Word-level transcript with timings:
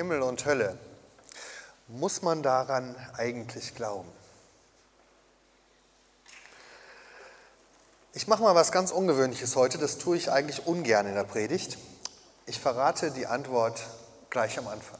Himmel 0.00 0.22
und 0.22 0.46
Hölle. 0.46 0.78
Muss 1.86 2.22
man 2.22 2.42
daran 2.42 2.96
eigentlich 3.18 3.74
glauben? 3.74 4.10
Ich 8.14 8.26
mache 8.26 8.42
mal 8.42 8.54
was 8.54 8.72
ganz 8.72 8.92
Ungewöhnliches 8.92 9.56
heute, 9.56 9.76
das 9.76 9.98
tue 9.98 10.16
ich 10.16 10.30
eigentlich 10.30 10.66
ungern 10.66 11.06
in 11.06 11.16
der 11.16 11.24
Predigt. 11.24 11.76
Ich 12.46 12.58
verrate 12.58 13.10
die 13.10 13.26
Antwort 13.26 13.82
gleich 14.30 14.58
am 14.58 14.68
Anfang. 14.68 14.98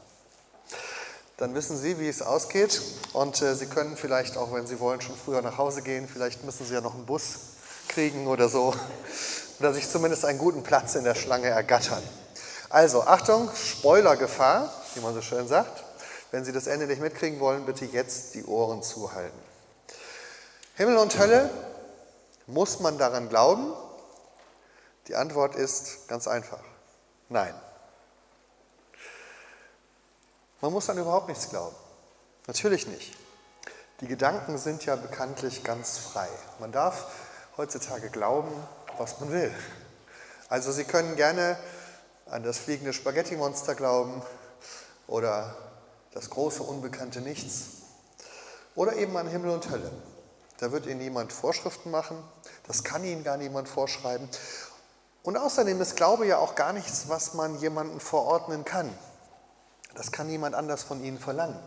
Dann 1.39 1.55
wissen 1.55 1.79
Sie, 1.79 1.99
wie 1.99 2.09
es 2.09 2.21
ausgeht 2.21 2.83
und 3.15 3.41
äh, 3.41 3.55
Sie 3.55 3.69
können 3.69 3.97
vielleicht 3.97 4.37
auch, 4.37 4.53
wenn 4.53 4.67
Sie 4.67 4.81
wollen, 4.81 5.01
schon 5.01 5.17
früher 5.17 5.41
nach 5.41 5.57
Hause 5.57 5.81
gehen. 5.81 6.07
Vielleicht 6.13 6.45
müssen 6.45 6.67
Sie 6.67 6.75
ja 6.75 6.83
noch 6.83 6.95
einen 6.95 7.07
Bus 7.07 7.37
kriegen 7.89 8.27
oder 8.27 8.51
so 8.51 8.75
oder 9.61 9.73
sich 9.73 9.89
zumindest 9.89 10.27
einen 10.27 10.39
guten 10.39 10.63
Platz 10.63 10.95
in 10.95 11.05
der 11.05 11.15
Schlange 11.15 11.47
ergattern. 11.47 12.03
Also 12.69 13.03
Achtung, 13.05 13.51
Spoilergefahr, 13.55 14.71
wie 14.95 15.01
man 15.01 15.15
so 15.15 15.23
schön 15.23 15.49
sagt. 15.49 15.85
Wenn 16.31 16.45
Sie 16.45 16.53
das 16.53 16.67
Ende 16.67 16.87
nicht 16.87 17.01
mitkriegen 17.01 17.41
wollen, 17.41 17.67
bitte 17.67 17.85
jetzt 17.85 18.35
die 18.35 18.45
Ohren 18.45 18.83
zuhalten. 18.83 19.39
Himmel 20.77 20.97
und 20.97 21.19
Hölle, 21.19 21.51
muss 22.47 22.81
man 22.81 22.99
daran 22.99 23.29
glauben? 23.29 23.73
Die 25.09 25.17
Antwort 25.17 25.55
ist 25.55 26.09
ganz 26.09 26.29
einfach. 26.29 26.61
Nein. 27.29 27.55
Man 30.61 30.73
muss 30.73 30.89
an 30.91 30.99
überhaupt 30.99 31.29
nichts 31.29 31.49
glauben. 31.49 31.77
Natürlich 32.47 32.87
nicht. 32.87 33.17
Die 34.01 34.09
Gedanken 34.09 34.59
sind 34.59 34.85
ja 34.87 34.97
bekanntlich 34.97 35.65
ganz 35.65 35.99
frei. 35.99 36.29
Man 36.59 36.73
darf 36.73 37.07
heutzutage 37.57 38.09
glauben, 38.11 38.53
was 38.99 39.21
man 39.21 39.31
will. 39.31 39.55
Also 40.49 40.73
Sie 40.73 40.85
können 40.85 41.17
gerne 41.17 41.57
an 42.27 42.43
das 42.43 42.59
fliegende 42.59 42.93
Spaghetti-Monster 42.93 43.75
glauben 43.75 44.23
oder 45.11 45.57
das 46.13 46.31
große 46.31 46.63
unbekannte 46.63 47.21
Nichts 47.21 47.83
oder 48.75 48.95
eben 48.95 49.17
an 49.17 49.27
Himmel 49.27 49.51
und 49.51 49.69
Hölle. 49.69 49.91
Da 50.59 50.73
wird 50.73 50.87
Ihnen 50.87 50.99
niemand 50.99 51.33
Vorschriften 51.33 51.91
machen, 51.91 52.23
das 52.67 52.85
kann 52.85 53.05
Ihnen 53.05 53.25
gar 53.25 53.37
niemand 53.37 53.69
vorschreiben. 53.69 54.29
Und 55.23 55.37
außerdem 55.37 55.81
ist 55.81 55.97
Glaube 55.97 56.27
ja 56.27 56.39
auch 56.39 56.55
gar 56.55 56.73
nichts, 56.73 57.09
was 57.09 57.35
man 57.35 57.59
jemandem 57.59 58.01
verordnen 58.01 58.65
kann. 58.65 58.91
Das 59.95 60.13
kann 60.13 60.29
niemand 60.29 60.55
anders 60.55 60.85
von 60.85 61.03
Ihnen 61.03 61.19
verlangen. 61.19 61.59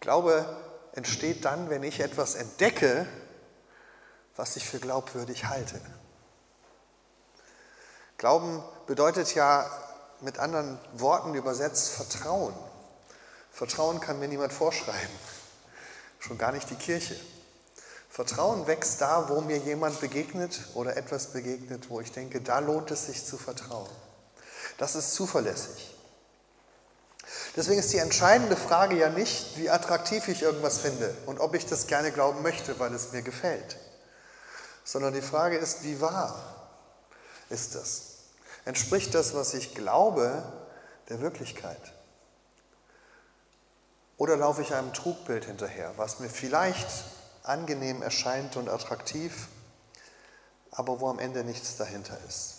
Glaube 0.00 0.44
entsteht 0.92 1.44
dann, 1.44 1.70
wenn 1.70 1.82
ich 1.82 2.00
etwas 2.00 2.34
entdecke, 2.34 3.06
was 4.36 4.56
ich 4.56 4.68
für 4.68 4.78
glaubwürdig 4.78 5.46
halte. 5.46 5.80
Glauben 8.18 8.62
bedeutet 8.86 9.34
ja 9.34 9.68
mit 10.20 10.38
anderen 10.38 10.78
Worten 10.94 11.34
übersetzt 11.34 11.90
Vertrauen. 11.90 12.54
Vertrauen 13.52 14.00
kann 14.00 14.18
mir 14.18 14.28
niemand 14.28 14.52
vorschreiben, 14.52 15.18
schon 16.18 16.38
gar 16.38 16.52
nicht 16.52 16.68
die 16.70 16.76
Kirche. 16.76 17.16
Vertrauen 18.08 18.66
wächst 18.66 19.00
da, 19.00 19.28
wo 19.28 19.40
mir 19.40 19.58
jemand 19.58 20.00
begegnet 20.00 20.60
oder 20.74 20.96
etwas 20.96 21.32
begegnet, 21.32 21.90
wo 21.90 22.00
ich 22.00 22.12
denke, 22.12 22.40
da 22.40 22.60
lohnt 22.60 22.90
es 22.90 23.06
sich 23.06 23.24
zu 23.24 23.36
vertrauen. 23.36 23.90
Das 24.78 24.94
ist 24.94 25.14
zuverlässig. 25.14 25.94
Deswegen 27.56 27.78
ist 27.78 27.92
die 27.92 27.98
entscheidende 27.98 28.56
Frage 28.56 28.96
ja 28.96 29.08
nicht, 29.08 29.56
wie 29.56 29.70
attraktiv 29.70 30.26
ich 30.28 30.42
irgendwas 30.42 30.78
finde 30.78 31.14
und 31.26 31.38
ob 31.38 31.54
ich 31.54 31.66
das 31.66 31.86
gerne 31.86 32.10
glauben 32.10 32.42
möchte, 32.42 32.78
weil 32.80 32.92
es 32.92 33.12
mir 33.12 33.22
gefällt, 33.22 33.76
sondern 34.82 35.14
die 35.14 35.22
Frage 35.22 35.56
ist, 35.56 35.84
wie 35.84 36.00
wahr 36.00 36.36
ist 37.50 37.74
das? 37.74 38.13
Entspricht 38.64 39.14
das, 39.14 39.34
was 39.34 39.54
ich 39.54 39.74
glaube, 39.74 40.42
der 41.08 41.20
Wirklichkeit? 41.20 41.92
Oder 44.16 44.36
laufe 44.36 44.62
ich 44.62 44.74
einem 44.74 44.92
Trugbild 44.92 45.44
hinterher, 45.44 45.92
was 45.96 46.20
mir 46.20 46.30
vielleicht 46.30 46.88
angenehm 47.42 48.00
erscheint 48.00 48.56
und 48.56 48.68
attraktiv, 48.68 49.48
aber 50.70 51.00
wo 51.00 51.08
am 51.08 51.18
Ende 51.18 51.44
nichts 51.44 51.76
dahinter 51.76 52.16
ist? 52.28 52.54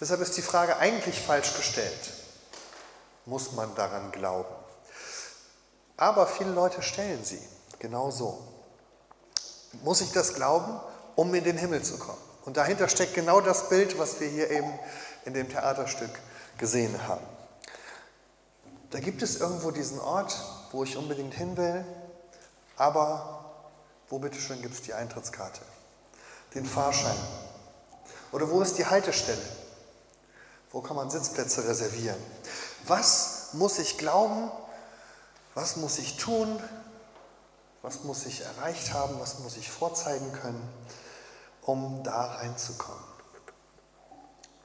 Deshalb 0.00 0.20
ist 0.20 0.36
die 0.36 0.42
Frage 0.42 0.76
eigentlich 0.76 1.20
falsch 1.20 1.54
gestellt. 1.56 2.12
Muss 3.26 3.52
man 3.52 3.74
daran 3.74 4.12
glauben? 4.12 4.54
Aber 5.96 6.26
viele 6.26 6.50
Leute 6.50 6.82
stellen 6.82 7.24
sie 7.24 7.42
genau 7.78 8.10
so. 8.10 8.42
Muss 9.82 10.00
ich 10.00 10.12
das 10.12 10.34
glauben, 10.34 10.80
um 11.16 11.34
in 11.34 11.44
den 11.44 11.58
Himmel 11.58 11.82
zu 11.82 11.98
kommen? 11.98 12.29
Und 12.44 12.56
dahinter 12.56 12.88
steckt 12.88 13.14
genau 13.14 13.40
das 13.40 13.68
Bild, 13.68 13.98
was 13.98 14.20
wir 14.20 14.28
hier 14.28 14.50
eben 14.50 14.72
in 15.24 15.34
dem 15.34 15.48
Theaterstück 15.48 16.10
gesehen 16.58 17.06
haben. 17.06 17.24
Da 18.90 18.98
gibt 19.00 19.22
es 19.22 19.36
irgendwo 19.36 19.70
diesen 19.70 20.00
Ort, 20.00 20.36
wo 20.72 20.82
ich 20.82 20.96
unbedingt 20.96 21.34
hin 21.34 21.56
will, 21.56 21.84
aber 22.76 23.44
wo 24.08 24.18
bitteschön 24.18 24.60
gibt 24.62 24.74
es 24.74 24.82
die 24.82 24.94
Eintrittskarte, 24.94 25.60
den 26.54 26.66
Fahrschein? 26.66 27.16
Oder 28.32 28.50
wo 28.50 28.60
ist 28.62 28.78
die 28.78 28.86
Haltestelle? 28.86 29.42
Wo 30.72 30.80
kann 30.80 30.96
man 30.96 31.10
Sitzplätze 31.10 31.66
reservieren? 31.68 32.20
Was 32.86 33.50
muss 33.52 33.78
ich 33.78 33.98
glauben? 33.98 34.50
Was 35.54 35.76
muss 35.76 35.98
ich 35.98 36.16
tun? 36.16 36.60
Was 37.82 38.04
muss 38.04 38.26
ich 38.26 38.42
erreicht 38.44 38.92
haben? 38.92 39.18
Was 39.20 39.40
muss 39.40 39.56
ich 39.56 39.70
vorzeigen 39.70 40.32
können? 40.32 40.68
Um 41.62 42.02
da 42.02 42.26
reinzukommen. 42.34 43.04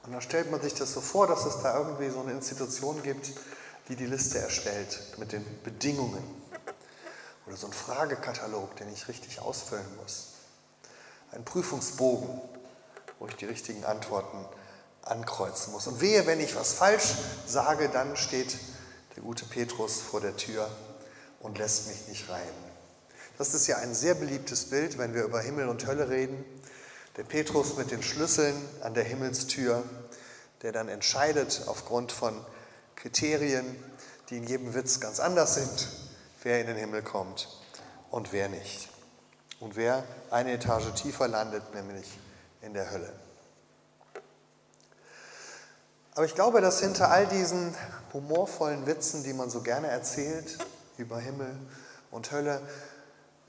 Und 0.04 0.12
dann 0.12 0.22
stellt 0.22 0.50
man 0.50 0.60
sich 0.60 0.74
das 0.74 0.92
so 0.92 1.00
vor, 1.00 1.26
dass 1.26 1.44
es 1.44 1.62
da 1.62 1.76
irgendwie 1.78 2.10
so 2.10 2.20
eine 2.20 2.32
Institution 2.32 3.02
gibt, 3.02 3.32
die 3.88 3.96
die 3.96 4.06
Liste 4.06 4.38
erstellt 4.38 5.00
mit 5.18 5.32
den 5.32 5.44
Bedingungen. 5.62 6.22
Oder 7.46 7.56
so 7.56 7.66
ein 7.66 7.72
Fragekatalog, 7.72 8.76
den 8.76 8.92
ich 8.92 9.08
richtig 9.08 9.40
ausfüllen 9.40 9.86
muss. 10.02 10.28
Ein 11.32 11.44
Prüfungsbogen, 11.44 12.40
wo 13.18 13.26
ich 13.26 13.36
die 13.36 13.46
richtigen 13.46 13.84
Antworten 13.84 14.44
ankreuzen 15.02 15.72
muss. 15.72 15.86
Und 15.86 16.00
wehe, 16.00 16.26
wenn 16.26 16.40
ich 16.40 16.56
was 16.56 16.72
falsch 16.72 17.14
sage, 17.46 17.88
dann 17.88 18.16
steht 18.16 18.56
der 19.14 19.22
gute 19.22 19.44
Petrus 19.44 20.00
vor 20.00 20.20
der 20.20 20.36
Tür 20.36 20.68
und 21.40 21.58
lässt 21.58 21.88
mich 21.88 22.08
nicht 22.08 22.28
rein. 22.28 22.42
Das 23.38 23.54
ist 23.54 23.66
ja 23.66 23.76
ein 23.78 23.94
sehr 23.94 24.14
beliebtes 24.14 24.70
Bild, 24.70 24.98
wenn 24.98 25.14
wir 25.14 25.24
über 25.24 25.40
Himmel 25.40 25.68
und 25.68 25.86
Hölle 25.86 26.08
reden. 26.08 26.44
Der 27.16 27.24
Petrus 27.24 27.76
mit 27.78 27.90
den 27.90 28.02
Schlüsseln 28.02 28.54
an 28.82 28.92
der 28.92 29.04
Himmelstür, 29.04 29.82
der 30.60 30.72
dann 30.72 30.88
entscheidet 30.88 31.62
aufgrund 31.66 32.12
von 32.12 32.44
Kriterien, 32.94 33.64
die 34.28 34.36
in 34.36 34.44
jedem 34.44 34.74
Witz 34.74 35.00
ganz 35.00 35.18
anders 35.18 35.54
sind, 35.54 35.88
wer 36.42 36.60
in 36.60 36.66
den 36.66 36.76
Himmel 36.76 37.02
kommt 37.02 37.48
und 38.10 38.32
wer 38.32 38.50
nicht. 38.50 38.90
Und 39.60 39.76
wer 39.76 40.04
eine 40.30 40.52
Etage 40.52 40.92
tiefer 40.94 41.26
landet, 41.26 41.74
nämlich 41.74 42.06
in 42.60 42.74
der 42.74 42.90
Hölle. 42.90 43.10
Aber 46.14 46.26
ich 46.26 46.34
glaube, 46.34 46.60
dass 46.60 46.80
hinter 46.80 47.10
all 47.10 47.26
diesen 47.26 47.74
humorvollen 48.12 48.86
Witzen, 48.86 49.24
die 49.24 49.32
man 49.32 49.48
so 49.48 49.62
gerne 49.62 49.88
erzählt 49.88 50.58
über 50.98 51.18
Himmel 51.18 51.56
und 52.10 52.30
Hölle, 52.30 52.60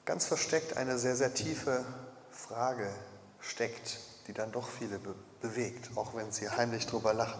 ganz 0.05 0.25
versteckt 0.25 0.77
eine 0.77 0.97
sehr, 0.97 1.17
sehr 1.17 1.33
tiefe 1.33 1.83
Frage 2.31 2.89
steckt, 3.39 3.99
die 4.27 4.33
dann 4.33 4.51
doch 4.51 4.67
viele 4.67 4.99
be 4.99 5.15
bewegt, 5.39 5.91
auch 5.95 6.15
wenn 6.15 6.31
sie 6.31 6.49
heimlich 6.49 6.87
drüber 6.87 7.13
lachen. 7.13 7.39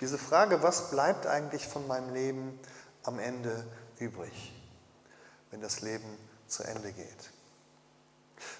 Diese 0.00 0.16
Frage, 0.16 0.62
was 0.62 0.90
bleibt 0.90 1.26
eigentlich 1.26 1.68
von 1.68 1.86
meinem 1.86 2.14
Leben 2.14 2.58
am 3.02 3.18
Ende 3.18 3.66
übrig, 3.98 4.54
wenn 5.50 5.60
das 5.60 5.82
Leben 5.82 6.18
zu 6.48 6.62
Ende 6.62 6.90
geht? 6.92 7.30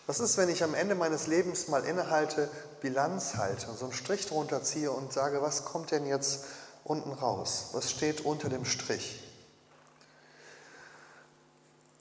Was 0.06 0.20
ist, 0.20 0.36
wenn 0.36 0.50
ich 0.50 0.62
am 0.62 0.74
Ende 0.74 0.94
meines 0.94 1.26
Lebens 1.26 1.68
mal 1.68 1.84
innehalte, 1.84 2.50
Bilanz 2.80 3.36
halte 3.36 3.69
und 3.69 3.78
so 3.78 3.86
einen 3.86 3.94
Strich 3.94 4.26
drunter 4.26 4.62
ziehe 4.62 4.90
und 4.90 5.12
sage, 5.12 5.40
was 5.40 5.64
kommt 5.64 5.92
denn 5.92 6.06
jetzt 6.06 6.44
unten 6.84 7.12
raus? 7.12 7.70
Was 7.72 7.90
steht 7.90 8.20
unter 8.20 8.48
dem 8.48 8.64
Strich? 8.64 9.22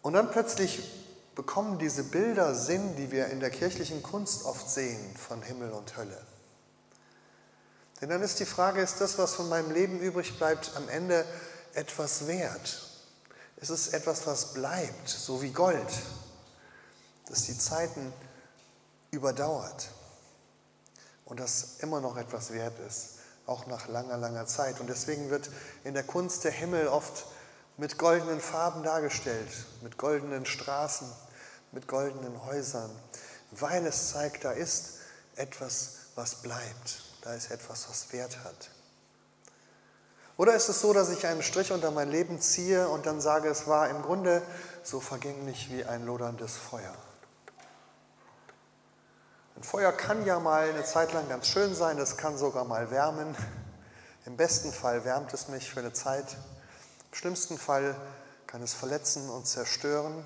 Und 0.01 0.13
dann 0.13 0.31
plötzlich 0.31 0.81
bekommen 1.41 1.79
diese 1.79 2.03
Bilder 2.03 2.53
Sinn, 2.53 2.95
die 2.97 3.11
wir 3.11 3.29
in 3.29 3.39
der 3.39 3.49
kirchlichen 3.49 4.03
Kunst 4.03 4.45
oft 4.45 4.69
sehen 4.69 5.15
von 5.15 5.41
Himmel 5.41 5.71
und 5.71 5.97
Hölle. 5.97 6.21
Denn 7.99 8.09
dann 8.09 8.21
ist 8.21 8.39
die 8.39 8.45
Frage, 8.45 8.79
ist 8.79 9.01
das, 9.01 9.17
was 9.17 9.33
von 9.33 9.49
meinem 9.49 9.71
Leben 9.71 9.99
übrig 10.01 10.37
bleibt, 10.37 10.73
am 10.75 10.87
Ende 10.87 11.25
etwas 11.73 12.27
wert? 12.27 12.87
Ist 13.57 13.71
es 13.71 13.87
etwas, 13.87 14.27
was 14.27 14.53
bleibt, 14.53 15.09
so 15.09 15.41
wie 15.41 15.49
Gold, 15.49 15.91
das 17.27 17.45
die 17.45 17.57
Zeiten 17.57 18.13
überdauert 19.09 19.89
und 21.25 21.39
das 21.39 21.77
immer 21.79 22.01
noch 22.01 22.17
etwas 22.17 22.53
wert 22.53 22.77
ist, 22.87 23.15
auch 23.47 23.65
nach 23.65 23.87
langer, 23.87 24.17
langer 24.17 24.45
Zeit. 24.45 24.79
Und 24.79 24.91
deswegen 24.91 25.31
wird 25.31 25.49
in 25.85 25.95
der 25.95 26.03
Kunst 26.03 26.43
der 26.43 26.51
Himmel 26.51 26.87
oft 26.87 27.25
mit 27.77 27.97
goldenen 27.97 28.39
Farben 28.39 28.83
dargestellt, 28.83 29.49
mit 29.81 29.97
goldenen 29.97 30.45
Straßen, 30.45 31.07
mit 31.71 31.87
goldenen 31.87 32.45
Häusern, 32.45 32.91
weil 33.51 33.85
es 33.85 34.11
zeigt, 34.11 34.43
da 34.43 34.51
ist 34.51 34.99
etwas, 35.35 35.91
was 36.15 36.35
bleibt, 36.35 37.03
da 37.21 37.33
ist 37.33 37.51
etwas, 37.51 37.89
was 37.89 38.11
Wert 38.11 38.43
hat. 38.43 38.69
Oder 40.37 40.55
ist 40.55 40.69
es 40.69 40.81
so, 40.81 40.91
dass 40.93 41.09
ich 41.09 41.25
einen 41.27 41.43
Strich 41.43 41.71
unter 41.71 41.91
mein 41.91 42.09
Leben 42.09 42.41
ziehe 42.41 42.87
und 42.87 43.05
dann 43.05 43.21
sage, 43.21 43.49
es 43.49 43.67
war 43.67 43.89
im 43.89 44.01
Grunde 44.01 44.41
so 44.83 44.99
vergänglich 44.99 45.69
wie 45.69 45.85
ein 45.85 46.05
loderndes 46.05 46.57
Feuer? 46.57 46.95
Ein 49.55 49.63
Feuer 49.63 49.91
kann 49.91 50.25
ja 50.25 50.39
mal 50.39 50.69
eine 50.69 50.83
Zeit 50.83 51.13
lang 51.13 51.29
ganz 51.29 51.47
schön 51.47 51.75
sein, 51.75 51.99
es 51.99 52.17
kann 52.17 52.37
sogar 52.37 52.65
mal 52.65 52.89
wärmen. 52.89 53.35
Im 54.25 54.35
besten 54.35 54.71
Fall 54.71 55.05
wärmt 55.05 55.33
es 55.33 55.47
mich 55.49 55.69
für 55.69 55.81
eine 55.81 55.93
Zeit. 55.93 56.25
Im 57.11 57.15
schlimmsten 57.15 57.59
Fall 57.59 57.95
kann 58.47 58.63
es 58.63 58.73
verletzen 58.73 59.29
und 59.29 59.45
zerstören. 59.45 60.25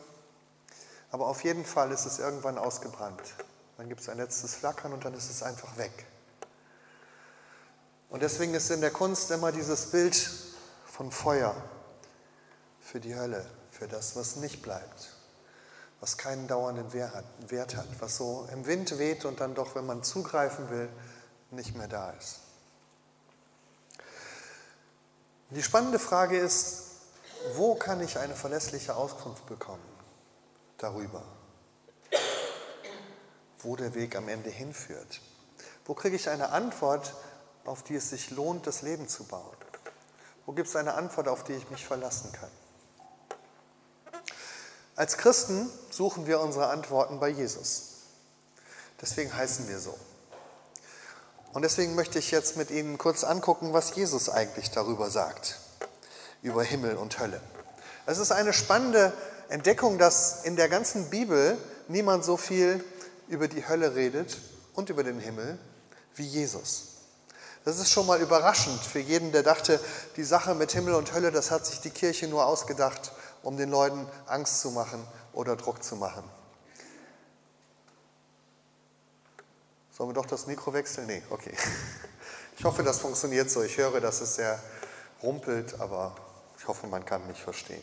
Aber 1.15 1.27
auf 1.27 1.45
jeden 1.45 1.63
Fall 1.63 1.93
ist 1.93 2.05
es 2.05 2.19
irgendwann 2.19 2.57
ausgebrannt. 2.57 3.21
Dann 3.77 3.87
gibt 3.87 4.01
es 4.01 4.09
ein 4.09 4.17
letztes 4.17 4.53
Flackern 4.53 4.91
und 4.91 5.05
dann 5.05 5.13
ist 5.13 5.29
es 5.29 5.43
einfach 5.43 5.77
weg. 5.77 6.05
Und 8.09 8.21
deswegen 8.21 8.53
ist 8.53 8.69
in 8.69 8.81
der 8.81 8.91
Kunst 8.91 9.31
immer 9.31 9.53
dieses 9.53 9.91
Bild 9.91 10.29
von 10.85 11.13
Feuer 11.13 11.55
für 12.81 12.99
die 12.99 13.15
Hölle, 13.15 13.45
für 13.71 13.87
das, 13.87 14.17
was 14.17 14.35
nicht 14.35 14.61
bleibt, 14.61 15.13
was 16.01 16.17
keinen 16.17 16.49
dauernden 16.49 16.91
Wert 16.91 17.77
hat, 17.77 17.87
was 18.01 18.17
so 18.17 18.49
im 18.51 18.65
Wind 18.65 18.99
weht 18.99 19.23
und 19.23 19.39
dann 19.39 19.55
doch, 19.55 19.73
wenn 19.73 19.85
man 19.85 20.03
zugreifen 20.03 20.69
will, 20.69 20.89
nicht 21.49 21.77
mehr 21.77 21.87
da 21.87 22.09
ist. 22.09 22.39
Die 25.51 25.63
spannende 25.63 25.97
Frage 25.97 26.37
ist, 26.37 26.83
wo 27.53 27.75
kann 27.75 28.01
ich 28.01 28.17
eine 28.17 28.35
verlässliche 28.35 28.97
Auskunft 28.97 29.45
bekommen 29.45 29.94
darüber, 30.85 31.23
wo 33.59 33.75
der 33.75 33.95
Weg 33.95 34.15
am 34.15 34.29
Ende 34.29 34.51
hinführt? 34.51 35.21
Wo 35.85 35.95
kriege 35.95 36.15
ich 36.15 36.29
eine 36.29 36.49
Antwort, 36.49 37.15
auf 37.65 37.81
die 37.81 37.95
es 37.95 38.11
sich 38.11 38.29
lohnt, 38.29 38.67
das 38.67 38.83
Leben 38.83 39.07
zu 39.07 39.23
bauen? 39.23 39.57
Wo 40.45 40.51
gibt 40.51 40.67
es 40.67 40.75
eine 40.75 40.93
Antwort, 40.93 41.27
auf 41.27 41.43
die 41.43 41.53
ich 41.53 41.71
mich 41.71 41.85
verlassen 41.85 42.31
kann? 42.31 42.51
Als 44.95 45.17
Christen 45.17 45.69
suchen 45.89 46.27
wir 46.27 46.39
unsere 46.39 46.67
Antworten 46.67 47.19
bei 47.19 47.29
Jesus. 47.29 47.93
Deswegen 49.01 49.35
heißen 49.35 49.67
wir 49.67 49.79
so. 49.79 49.97
Und 51.51 51.63
deswegen 51.63 51.95
möchte 51.95 52.19
ich 52.19 52.29
jetzt 52.29 52.57
mit 52.57 52.69
Ihnen 52.69 52.99
kurz 52.99 53.23
angucken, 53.23 53.73
was 53.73 53.95
Jesus 53.95 54.29
eigentlich 54.29 54.69
darüber 54.69 55.09
sagt, 55.09 55.59
über 56.43 56.63
Himmel 56.63 56.95
und 56.95 57.17
Hölle. 57.19 57.41
Es 58.05 58.19
ist 58.19 58.31
eine 58.31 58.53
spannende 58.53 59.11
Entdeckung, 59.49 59.97
dass 59.97 60.43
in 60.43 60.55
der 60.55 60.69
ganzen 60.69 61.09
Bibel 61.09 61.57
niemand 61.87 62.25
so 62.25 62.37
viel 62.37 62.83
über 63.27 63.47
die 63.47 63.67
Hölle 63.67 63.95
redet 63.95 64.37
und 64.73 64.89
über 64.89 65.03
den 65.03 65.19
Himmel 65.19 65.57
wie 66.15 66.25
Jesus. 66.25 66.95
Das 67.63 67.79
ist 67.79 67.89
schon 67.89 68.05
mal 68.05 68.21
überraschend 68.21 68.79
für 68.79 68.99
jeden, 68.99 69.31
der 69.31 69.41
dachte, 69.41 69.79
die 70.17 70.23
Sache 70.23 70.53
mit 70.53 70.71
Himmel 70.71 70.93
und 70.93 71.13
Hölle, 71.13 71.31
das 71.31 71.49
hat 71.49 71.65
sich 71.65 71.81
die 71.81 71.89
Kirche 71.89 72.27
nur 72.27 72.45
ausgedacht, 72.45 73.11
um 73.41 73.57
den 73.57 73.71
Leuten 73.71 74.07
Angst 74.27 74.61
zu 74.61 74.71
machen 74.71 75.05
oder 75.33 75.55
Druck 75.55 75.83
zu 75.83 75.95
machen. 75.95 76.23
Sollen 79.91 80.09
wir 80.09 80.13
doch 80.13 80.25
das 80.25 80.45
Mikro 80.45 80.73
wechseln? 80.73 81.07
Nee, 81.07 81.23
okay. 81.29 81.55
Ich 82.57 82.63
hoffe, 82.63 82.83
das 82.83 82.99
funktioniert 82.99 83.49
so. 83.49 83.63
Ich 83.63 83.77
höre, 83.77 83.99
dass 83.99 84.21
es 84.21 84.35
sehr 84.35 84.59
rumpelt, 85.23 85.79
aber 85.79 86.15
ich 86.57 86.67
hoffe, 86.67 86.87
man 86.87 87.05
kann 87.05 87.25
mich 87.27 87.41
verstehen. 87.41 87.81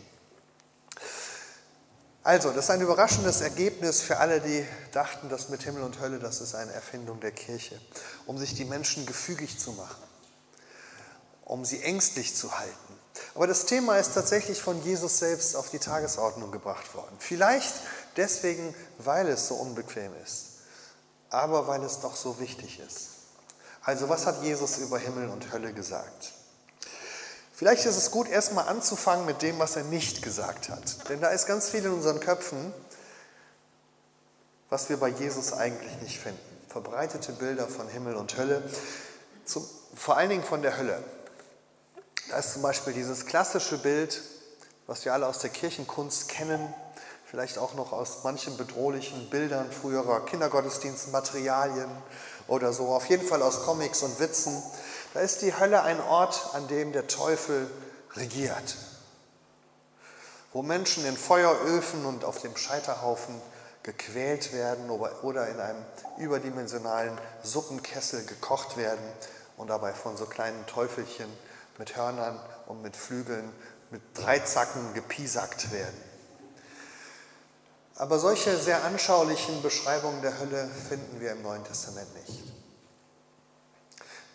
Also, 2.25 2.51
das 2.51 2.67
ist 2.67 2.71
ein 2.71 2.81
überraschendes 2.81 3.41
Ergebnis 3.41 4.01
für 4.01 4.19
alle, 4.19 4.41
die 4.41 4.65
dachten, 4.93 5.29
dass 5.29 5.49
mit 5.49 5.63
Himmel 5.63 5.83
und 5.83 5.99
Hölle, 5.99 6.21
das 6.21 6.41
ist 6.41 6.55
eine 6.55 6.73
Erfindung 6.73 7.19
der 7.19 7.33
Kirche, 7.33 7.81
um 8.27 8.39
sich 8.39 8.55
die 8.55 8.65
Menschen 8.65 9.07
gefügig 9.07 9.59
zu 9.59 9.73
machen, 9.73 10.03
um 11.45 11.65
sie 11.65 11.83
ängstlich 11.83 12.37
zu 12.37 12.57
halten. 12.57 13.01
Aber 13.35 13.49
das 13.49 13.67
Thema 13.67 13.99
ist 13.99 14.15
tatsächlich 14.15 14.63
von 14.63 14.81
Jesus 14.85 15.19
selbst 15.19 15.57
auf 15.57 15.71
die 15.71 15.81
Tagesordnung 15.81 16.53
gebracht 16.53 16.95
worden. 16.95 17.17
Vielleicht 17.19 17.75
deswegen, 18.17 18.73
weil 18.99 19.27
es 19.27 19.49
so 19.49 19.57
unbequem 19.57 20.13
ist, 20.23 20.45
aber 21.29 21.67
weil 21.67 21.83
es 21.83 22.01
doch 22.01 22.15
so 22.15 22.39
wichtig 22.39 22.79
ist. 22.79 23.09
Also, 23.83 24.09
was 24.09 24.27
hat 24.27 24.45
Jesus 24.45 24.79
über 24.79 24.97
Himmel 24.97 25.29
und 25.29 25.53
Hölle 25.53 25.73
gesagt? 25.73 26.35
Vielleicht 27.62 27.87
ist 27.87 27.97
es 27.97 28.11
gut, 28.11 28.29
erstmal 28.29 28.67
anzufangen 28.67 29.25
mit 29.25 29.41
dem, 29.41 29.61
was 29.61 29.76
er 29.76 29.85
nicht 29.85 30.20
gesagt 30.20 30.69
hat. 30.69 31.09
Denn 31.09 31.20
da 31.20 31.29
ist 31.29 31.47
ganz 31.47 31.69
viel 31.69 31.85
in 31.85 31.93
unseren 31.93 32.19
Köpfen, 32.19 32.75
was 34.69 34.88
wir 34.88 34.97
bei 34.97 35.06
Jesus 35.06 35.53
eigentlich 35.53 35.93
nicht 36.03 36.19
finden. 36.19 36.41
Verbreitete 36.67 37.31
Bilder 37.31 37.69
von 37.69 37.87
Himmel 37.87 38.17
und 38.17 38.37
Hölle, 38.37 38.69
zum, 39.44 39.64
vor 39.94 40.17
allen 40.17 40.31
Dingen 40.31 40.43
von 40.43 40.62
der 40.62 40.76
Hölle. 40.76 41.05
Da 42.31 42.38
ist 42.38 42.55
zum 42.55 42.62
Beispiel 42.62 42.94
dieses 42.94 43.26
klassische 43.26 43.79
Bild, 43.79 44.20
was 44.88 45.05
wir 45.05 45.12
alle 45.12 45.29
aus 45.29 45.38
der 45.38 45.50
Kirchenkunst 45.50 46.29
kennen, 46.29 46.75
vielleicht 47.31 47.58
auch 47.58 47.75
noch 47.75 47.93
aus 47.93 48.25
manchen 48.25 48.56
bedrohlichen 48.56 49.31
Bildern 49.31 49.70
früherer 49.70 50.25
Kindergottesdiensten, 50.25 51.12
Materialien 51.12 51.91
oder 52.49 52.73
so, 52.73 52.88
auf 52.88 53.06
jeden 53.06 53.25
Fall 53.25 53.41
aus 53.41 53.62
Comics 53.62 54.03
und 54.03 54.19
Witzen. 54.19 54.61
Da 55.14 55.20
ist 55.20 55.43
die 55.43 55.55
Hölle 55.59 55.82
ein 55.82 56.00
Ort, 56.00 56.55
an 56.55 56.69
dem 56.69 56.93
der 56.93 57.06
Teufel 57.06 57.70
regiert, 58.14 58.76
wo 60.53 60.62
Menschen 60.62 61.05
in 61.05 61.17
Feueröfen 61.17 62.06
und 62.06 62.25
auf 62.25 62.41
dem 62.41 62.56
Scheiterhaufen 62.56 63.35
gequält 63.82 64.53
werden 64.53 64.88
oder 64.91 65.49
in 65.49 65.61
einem 65.61 65.85
überdimensionalen 66.19 67.19
Suppenkessel 67.43 68.25
gekocht 68.25 68.76
werden 68.76 69.05
und 69.56 69.69
dabei 69.69 69.93
von 69.93 70.17
so 70.17 70.25
kleinen 70.25 70.67
Teufelchen 70.67 71.31
mit 71.79 71.97
Hörnern 71.97 72.38
und 72.67 72.81
mit 72.81 72.97
Flügeln, 72.97 73.53
mit 73.91 74.00
Dreizacken 74.15 74.94
gepiesackt 74.94 75.73
werden. 75.73 76.00
Aber 77.97 78.19
solche 78.19 78.56
sehr 78.56 78.85
anschaulichen 78.85 79.61
Beschreibungen 79.62 80.23
der 80.23 80.38
Hölle 80.38 80.70
finden 80.88 81.20
wir 81.20 81.32
im 81.32 81.43
Neuen 81.43 81.65
Testament 81.65 82.08
nicht 82.15 82.52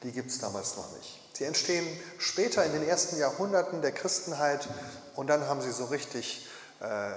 die 0.04 0.12
gibt 0.12 0.30
es 0.30 0.40
damals 0.40 0.76
noch 0.78 0.92
nicht. 0.98 1.20
Sie 1.34 1.44
entstehen 1.44 1.88
später 2.18 2.66
in 2.66 2.74
den 2.74 2.88
ersten 2.88 3.20
Jahrhunderten 3.20 3.82
der 3.82 3.92
Christenheit 3.92 4.68
und 5.16 5.28
dann 5.28 5.48
haben 5.48 5.62
sie 5.62 5.72
so 5.72 5.86
richtig, 5.86 6.48
äh, 6.80 7.12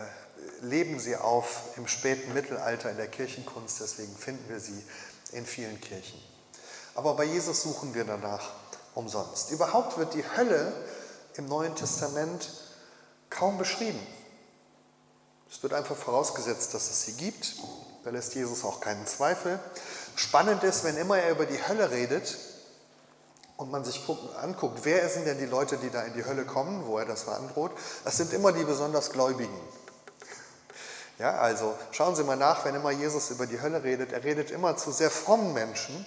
leben 0.60 0.98
sie 1.00 1.16
auf 1.16 1.62
im 1.76 1.86
späten 1.86 2.34
Mittelalter 2.34 2.90
in 2.90 2.96
der 2.96 3.08
Kirchenkunst, 3.08 3.80
deswegen 3.80 4.14
finden 4.14 4.46
wir 4.48 4.60
sie 4.60 4.84
in 5.32 5.46
vielen 5.46 5.80
Kirchen. 5.80 6.20
Aber 6.94 7.14
bei 7.14 7.24
Jesus 7.24 7.62
suchen 7.62 7.94
wir 7.94 8.04
danach 8.04 8.50
umsonst. 8.94 9.50
Überhaupt 9.50 9.96
wird 9.96 10.14
die 10.14 10.24
Hölle 10.36 10.72
im 11.34 11.46
Neuen 11.46 11.74
Testament 11.74 12.50
kaum 13.30 13.56
beschrieben. 13.56 14.00
Es 15.50 15.62
wird 15.62 15.72
einfach 15.72 15.96
vorausgesetzt, 15.96 16.74
dass 16.74 16.90
es 16.90 17.02
sie 17.04 17.12
gibt. 17.12 17.54
Da 18.04 18.10
lässt 18.10 18.34
Jesus 18.34 18.64
auch 18.64 18.80
keinen 18.80 19.06
Zweifel. 19.06 19.58
Spannend 20.14 20.62
ist, 20.62 20.84
wenn 20.84 20.96
immer 20.96 21.18
er 21.18 21.30
über 21.30 21.46
die 21.46 21.66
Hölle 21.66 21.90
redet, 21.90 22.36
und 23.60 23.70
man 23.70 23.84
sich 23.84 24.02
anguckt, 24.40 24.80
wer 24.84 25.06
sind 25.10 25.26
denn 25.26 25.36
die 25.36 25.44
Leute, 25.44 25.76
die 25.76 25.90
da 25.90 26.00
in 26.00 26.14
die 26.14 26.24
Hölle 26.24 26.46
kommen, 26.46 26.86
wo 26.86 26.96
er 26.96 27.04
das 27.04 27.28
androht, 27.28 27.72
das 28.04 28.16
sind 28.16 28.32
immer 28.32 28.52
die 28.52 28.64
besonders 28.64 29.12
Gläubigen. 29.12 29.60
Ja, 31.18 31.32
also 31.32 31.74
schauen 31.90 32.16
Sie 32.16 32.24
mal 32.24 32.38
nach, 32.38 32.64
wenn 32.64 32.74
immer 32.74 32.90
Jesus 32.90 33.28
über 33.28 33.46
die 33.46 33.60
Hölle 33.60 33.84
redet, 33.84 34.12
er 34.12 34.24
redet 34.24 34.50
immer 34.50 34.78
zu 34.78 34.92
sehr 34.92 35.10
frommen 35.10 35.52
Menschen 35.52 36.06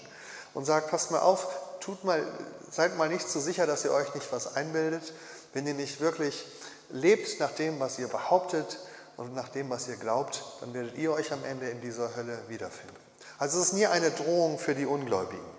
und 0.55 0.65
sagt, 0.65 0.89
passt 0.89 1.11
mal 1.11 1.19
auf, 1.19 1.47
tut 1.79 2.03
mal, 2.03 2.25
seid 2.71 2.97
mal 2.97 3.07
nicht 3.07 3.29
so 3.29 3.39
sicher, 3.39 3.67
dass 3.67 3.85
ihr 3.85 3.91
euch 3.91 4.15
nicht 4.15 4.31
was 4.31 4.55
einbildet, 4.55 5.13
wenn 5.53 5.67
ihr 5.67 5.75
nicht 5.75 6.01
wirklich 6.01 6.47
lebt 6.89 7.39
nach 7.39 7.51
dem, 7.51 7.79
was 7.79 7.99
ihr 7.99 8.07
behauptet 8.07 8.79
und 9.15 9.35
nach 9.35 9.49
dem, 9.49 9.69
was 9.69 9.87
ihr 9.87 9.97
glaubt, 9.97 10.43
dann 10.61 10.73
werdet 10.73 10.97
ihr 10.97 11.13
euch 11.13 11.31
am 11.31 11.43
Ende 11.43 11.69
in 11.69 11.81
dieser 11.81 12.15
Hölle 12.15 12.35
wiederfinden. 12.47 12.95
Also 13.37 13.59
es 13.59 13.67
ist 13.67 13.73
nie 13.73 13.85
eine 13.85 14.09
Drohung 14.09 14.57
für 14.57 14.73
die 14.73 14.87
Ungläubigen. 14.87 15.52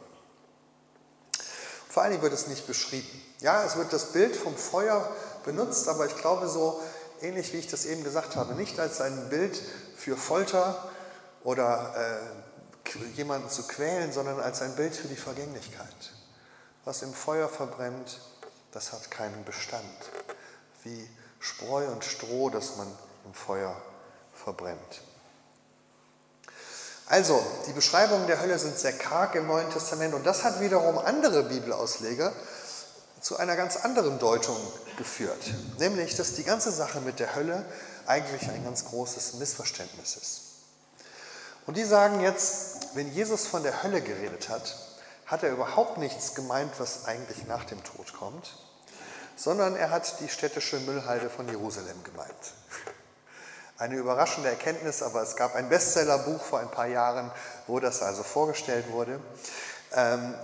Vor 1.95 2.03
allen 2.03 2.11
Dingen 2.11 2.25
wird 2.25 2.33
es 2.33 2.49
nicht 2.49 2.67
beschrieben. 2.67 3.23
Ja, 3.39 3.63
es 3.63 3.77
wird 3.77 3.93
das 3.93 4.11
Bild 4.11 4.35
vom 4.35 4.57
Feuer 4.57 5.09
benutzt, 5.45 5.87
aber 5.87 6.07
ich 6.07 6.17
glaube 6.17 6.49
so 6.49 6.83
ähnlich 7.21 7.53
wie 7.53 7.59
ich 7.59 7.69
das 7.69 7.87
eben 7.87 8.03
gesagt 8.03 8.35
habe, 8.35 8.57
nicht 8.57 8.81
als 8.81 9.01
ein 9.01 9.29
Bild 9.29 9.57
für 9.97 10.17
Folter 10.17 10.91
oder 11.45 11.95
äh, 12.91 12.99
jemanden 13.15 13.49
zu 13.49 13.63
quälen, 13.69 14.13
sondern 14.13 14.41
als 14.41 14.61
ein 14.61 14.75
Bild 14.75 14.97
für 14.97 15.07
die 15.07 15.15
Vergänglichkeit. 15.15 16.13
Was 16.85 17.03
im 17.03 17.15
Feuer 17.15 17.49
verbrennt, 17.49 18.21
das 18.73 18.93
hat 18.93 19.13
keinen 19.13 19.45
Bestand. 19.45 19.87
Wie 20.83 21.09
Spreu 21.39 21.87
und 21.93 22.03
Stroh, 22.03 22.51
das 22.51 22.75
man 22.75 22.89
im 23.25 23.35
Feuer 23.35 23.81
verbrennt. 24.33 25.01
Also, 27.07 27.45
die 27.67 27.73
Beschreibungen 27.73 28.27
der 28.27 28.41
Hölle 28.41 28.59
sind 28.59 28.79
sehr 28.79 28.95
karg 28.95 29.35
im 29.35 29.47
Neuen 29.47 29.71
Testament 29.71 30.15
und 30.15 30.25
das 30.25 30.43
hat 30.43 30.61
wiederum 30.61 30.99
andere 30.99 31.43
Bibelausleger 31.45 32.33
zu 33.21 33.37
einer 33.37 33.57
ganz 33.57 33.77
anderen 33.77 34.19
Deutung 34.19 34.57
geführt. 34.97 35.53
Nämlich, 35.79 36.17
dass 36.17 36.35
die 36.35 36.45
ganze 36.45 36.73
Sache 36.73 37.01
mit 37.01 37.21
der 37.21 37.35
Hölle 37.35 37.65
eigentlich 38.07 38.49
ein 38.49 38.65
ganz 38.65 38.87
großes 38.87 39.35
Missverständnis 39.35 40.17
ist. 40.17 40.41
Und 41.67 41.77
die 41.77 41.85
sagen 41.85 42.21
jetzt, 42.21 42.95
wenn 42.95 43.13
Jesus 43.13 43.47
von 43.47 43.63
der 43.63 43.83
Hölle 43.83 44.01
geredet 44.01 44.49
hat, 44.49 44.77
hat 45.27 45.43
er 45.43 45.53
überhaupt 45.53 45.99
nichts 45.99 46.35
gemeint, 46.35 46.73
was 46.79 47.07
eigentlich 47.07 47.47
nach 47.47 47.65
dem 47.65 47.83
Tod 47.83 48.13
kommt, 48.19 48.57
sondern 49.37 49.75
er 49.75 49.91
hat 49.91 50.21
die 50.21 50.29
städtische 50.29 50.79
Müllhalde 50.81 51.31
von 51.31 51.49
Jerusalem 51.49 52.03
gemeint. 52.05 52.55
Eine 53.77 53.97
überraschende 53.97 54.49
Erkenntnis, 54.49 55.03
aber 55.03 55.23
es 55.23 55.35
gab 55.35 55.57
ein 55.57 55.69
Bestsellerbuch 55.69 56.41
vor 56.41 56.61
ein 56.61 56.71
paar 56.71 56.87
Jahren, 56.87 57.31
wo 57.67 57.81
das 57.81 58.03
also 58.03 58.23
vorgestellt 58.23 58.91
wurde. 58.91 59.19
Ähm, 59.95 60.35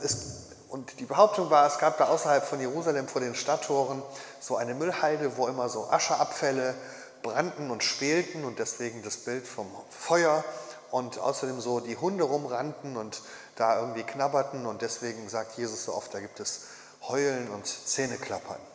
und 0.68 0.98
die 1.00 1.04
Behauptung 1.04 1.50
war, 1.50 1.66
es 1.66 1.78
gab 1.78 1.98
da 1.98 2.06
außerhalb 2.06 2.44
von 2.44 2.60
Jerusalem 2.60 3.08
vor 3.08 3.20
den 3.20 3.34
Stadttoren 3.34 4.02
so 4.40 4.56
eine 4.56 4.74
Müllhalde, 4.74 5.36
wo 5.36 5.46
immer 5.46 5.68
so 5.68 5.88
Ascheabfälle 5.90 6.74
brannten 7.22 7.70
und 7.70 7.84
schwelten 7.84 8.44
und 8.44 8.58
deswegen 8.58 9.02
das 9.02 9.16
Bild 9.18 9.46
vom 9.46 9.66
Feuer 9.90 10.44
und 10.90 11.18
außerdem 11.18 11.60
so 11.60 11.80
die 11.80 11.96
Hunde 11.96 12.24
rumrannten 12.24 12.96
und 12.96 13.22
da 13.56 13.78
irgendwie 13.78 14.02
knabberten 14.02 14.66
und 14.66 14.82
deswegen 14.82 15.28
sagt 15.28 15.56
Jesus 15.56 15.84
so 15.84 15.94
oft, 15.94 16.12
da 16.14 16.20
gibt 16.20 16.40
es 16.40 16.62
Heulen 17.02 17.48
und 17.50 17.66
Zähneklappern. 17.66 18.69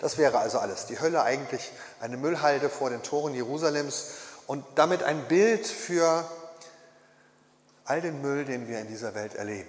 Das 0.00 0.18
wäre 0.18 0.38
also 0.38 0.58
alles. 0.58 0.86
Die 0.86 0.98
Hölle 0.98 1.22
eigentlich 1.22 1.70
eine 2.00 2.16
Müllhalde 2.16 2.70
vor 2.70 2.90
den 2.90 3.02
Toren 3.02 3.34
Jerusalems 3.34 4.06
und 4.46 4.64
damit 4.74 5.02
ein 5.02 5.28
Bild 5.28 5.66
für 5.66 6.24
all 7.84 8.00
den 8.00 8.20
Müll, 8.22 8.44
den 8.44 8.66
wir 8.66 8.80
in 8.80 8.88
dieser 8.88 9.14
Welt 9.14 9.34
erleben. 9.34 9.68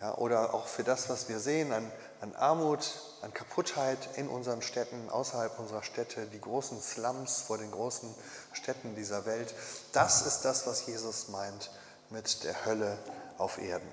Ja, 0.00 0.14
oder 0.16 0.54
auch 0.54 0.66
für 0.66 0.84
das, 0.84 1.08
was 1.08 1.28
wir 1.28 1.38
sehen 1.40 1.72
an, 1.72 1.90
an 2.20 2.34
Armut, 2.36 3.00
an 3.22 3.32
Kaputtheit 3.32 3.98
in 4.16 4.28
unseren 4.28 4.62
Städten, 4.62 5.08
außerhalb 5.08 5.58
unserer 5.58 5.82
Städte, 5.82 6.26
die 6.26 6.40
großen 6.40 6.80
Slums 6.80 7.40
vor 7.40 7.58
den 7.58 7.70
großen 7.70 8.14
Städten 8.52 8.94
dieser 8.94 9.24
Welt. 9.26 9.54
Das 9.92 10.26
ist 10.26 10.42
das, 10.42 10.66
was 10.66 10.86
Jesus 10.86 11.28
meint 11.28 11.70
mit 12.10 12.44
der 12.44 12.66
Hölle 12.66 12.98
auf 13.38 13.58
Erden. 13.58 13.88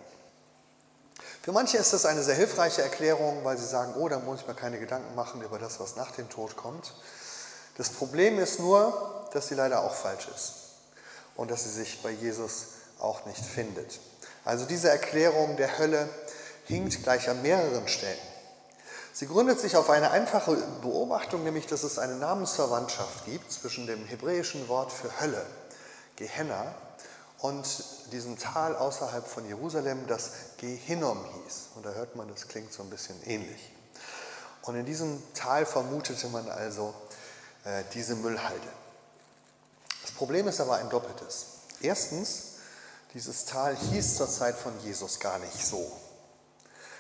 Für 1.41 1.51
manche 1.51 1.77
ist 1.77 1.91
das 1.91 2.05
eine 2.05 2.21
sehr 2.21 2.35
hilfreiche 2.35 2.83
Erklärung, 2.83 3.43
weil 3.43 3.57
sie 3.57 3.65
sagen, 3.65 3.95
oh, 3.97 4.07
da 4.07 4.19
muss 4.19 4.41
ich 4.41 4.47
mir 4.47 4.53
keine 4.53 4.79
Gedanken 4.79 5.15
machen 5.15 5.41
über 5.41 5.57
das, 5.57 5.79
was 5.79 5.95
nach 5.95 6.11
dem 6.11 6.29
Tod 6.29 6.55
kommt. 6.55 6.93
Das 7.77 7.89
Problem 7.89 8.37
ist 8.37 8.59
nur, 8.59 9.27
dass 9.33 9.47
sie 9.47 9.55
leider 9.55 9.81
auch 9.81 9.95
falsch 9.95 10.27
ist 10.35 10.53
und 11.35 11.49
dass 11.49 11.63
sie 11.63 11.71
sich 11.71 12.03
bei 12.03 12.11
Jesus 12.11 12.65
auch 12.99 13.25
nicht 13.25 13.43
findet. 13.43 13.99
Also 14.45 14.65
diese 14.65 14.89
Erklärung 14.89 15.57
der 15.57 15.79
Hölle 15.79 16.07
hinkt 16.65 17.01
gleich 17.01 17.27
an 17.27 17.41
mehreren 17.41 17.87
Stellen. 17.87 18.19
Sie 19.11 19.25
gründet 19.25 19.59
sich 19.59 19.75
auf 19.75 19.89
eine 19.89 20.11
einfache 20.11 20.55
Beobachtung, 20.83 21.43
nämlich 21.43 21.65
dass 21.65 21.81
es 21.81 21.97
eine 21.97 22.15
Namensverwandtschaft 22.15 23.25
gibt 23.25 23.51
zwischen 23.51 23.87
dem 23.87 24.05
hebräischen 24.05 24.67
Wort 24.67 24.91
für 24.91 25.19
Hölle, 25.19 25.43
Gehenna, 26.17 26.75
und 27.39 27.65
diesem 28.11 28.37
Tal 28.37 28.75
außerhalb 28.75 29.27
von 29.27 29.47
Jerusalem, 29.47 30.05
das 30.07 30.31
Gehinnom 30.61 31.17
hieß. 31.25 31.69
Und 31.75 31.85
da 31.85 31.89
hört 31.93 32.15
man, 32.15 32.27
das 32.27 32.47
klingt 32.47 32.71
so 32.71 32.83
ein 32.83 32.89
bisschen 32.91 33.21
ähnlich. 33.25 33.73
Und 34.61 34.75
in 34.75 34.85
diesem 34.85 35.21
Tal 35.33 35.65
vermutete 35.65 36.27
man 36.27 36.47
also 36.49 36.93
äh, 37.65 37.83
diese 37.95 38.15
Müllhalde. 38.15 38.67
Das 40.03 40.11
Problem 40.11 40.47
ist 40.47 40.61
aber 40.61 40.75
ein 40.75 40.89
doppeltes. 40.89 41.45
Erstens, 41.81 42.43
dieses 43.15 43.45
Tal 43.45 43.75
hieß 43.75 44.17
zur 44.17 44.29
Zeit 44.29 44.55
von 44.55 44.71
Jesus 44.83 45.19
gar 45.19 45.39
nicht 45.39 45.65
so. 45.65 45.91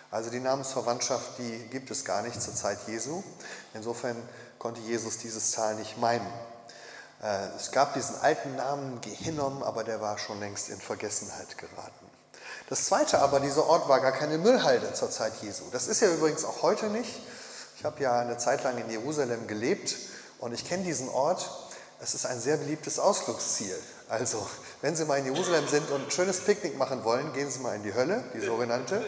Also 0.09 0.31
die 0.31 0.39
Namensverwandtschaft, 0.39 1.37
die 1.37 1.67
gibt 1.69 1.91
es 1.91 2.03
gar 2.03 2.23
nicht 2.23 2.41
zur 2.41 2.55
Zeit 2.55 2.79
Jesu. 2.87 3.23
Insofern 3.75 4.17
konnte 4.57 4.81
Jesus 4.81 5.19
dieses 5.19 5.51
Tal 5.51 5.75
nicht 5.75 5.99
meinen. 5.99 6.27
Äh, 7.21 7.45
es 7.55 7.71
gab 7.71 7.93
diesen 7.93 8.15
alten 8.21 8.55
Namen 8.55 9.01
Gehinnom, 9.01 9.61
aber 9.61 9.83
der 9.83 10.01
war 10.01 10.17
schon 10.17 10.39
längst 10.39 10.69
in 10.69 10.81
Vergessenheit 10.81 11.59
geraten. 11.59 12.10
Das 12.71 12.85
zweite 12.85 13.19
aber, 13.19 13.41
dieser 13.41 13.67
Ort 13.67 13.89
war 13.89 13.99
gar 13.99 14.13
keine 14.13 14.37
Müllhalde 14.37 14.93
zur 14.93 15.11
Zeit 15.11 15.33
Jesu. 15.41 15.65
Das 15.73 15.87
ist 15.87 15.99
ja 15.99 16.07
übrigens 16.07 16.45
auch 16.45 16.61
heute 16.61 16.85
nicht. 16.85 17.19
Ich 17.75 17.83
habe 17.83 18.01
ja 18.01 18.17
eine 18.17 18.37
Zeit 18.37 18.63
lang 18.63 18.77
in 18.77 18.89
Jerusalem 18.89 19.45
gelebt 19.45 19.97
und 20.39 20.53
ich 20.53 20.63
kenne 20.63 20.85
diesen 20.85 21.09
Ort. 21.09 21.49
Es 21.99 22.13
ist 22.13 22.25
ein 22.25 22.39
sehr 22.39 22.55
beliebtes 22.55 22.97
Ausflugsziel. 22.97 23.75
Also, 24.07 24.47
wenn 24.79 24.95
Sie 24.95 25.03
mal 25.03 25.19
in 25.19 25.25
Jerusalem 25.25 25.67
sind 25.67 25.91
und 25.91 26.05
ein 26.05 26.11
schönes 26.11 26.39
Picknick 26.45 26.77
machen 26.77 27.03
wollen, 27.03 27.33
gehen 27.33 27.51
Sie 27.51 27.59
mal 27.59 27.75
in 27.75 27.83
die 27.83 27.93
Hölle, 27.93 28.23
die 28.33 28.39
sogenannte. 28.39 29.05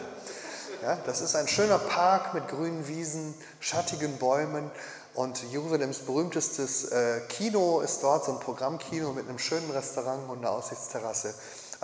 Ja, 0.82 0.98
das 1.06 1.22
ist 1.22 1.34
ein 1.34 1.48
schöner 1.48 1.78
Park 1.78 2.34
mit 2.34 2.48
grünen 2.48 2.86
Wiesen, 2.86 3.32
schattigen 3.60 4.18
Bäumen 4.18 4.70
und 5.14 5.42
Jerusalems 5.50 6.00
berühmtestes 6.00 6.84
äh, 6.92 7.20
Kino 7.30 7.80
ist 7.80 8.02
dort, 8.02 8.26
so 8.26 8.32
ein 8.32 8.40
Programmkino 8.40 9.14
mit 9.14 9.26
einem 9.26 9.38
schönen 9.38 9.70
Restaurant 9.70 10.28
und 10.28 10.40
einer 10.40 10.50
Aussichtsterrasse. 10.50 11.32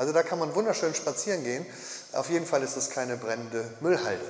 Also 0.00 0.14
da 0.14 0.23
kann 0.23 0.38
man 0.38 0.54
wunderschön 0.54 0.95
spazieren 0.95 1.45
gehen. 1.45 1.66
Auf 2.14 2.30
jeden 2.30 2.47
Fall 2.47 2.62
ist 2.62 2.75
es 2.75 2.88
keine 2.88 3.19
brennende 3.19 3.71
Müllhalde. 3.80 4.25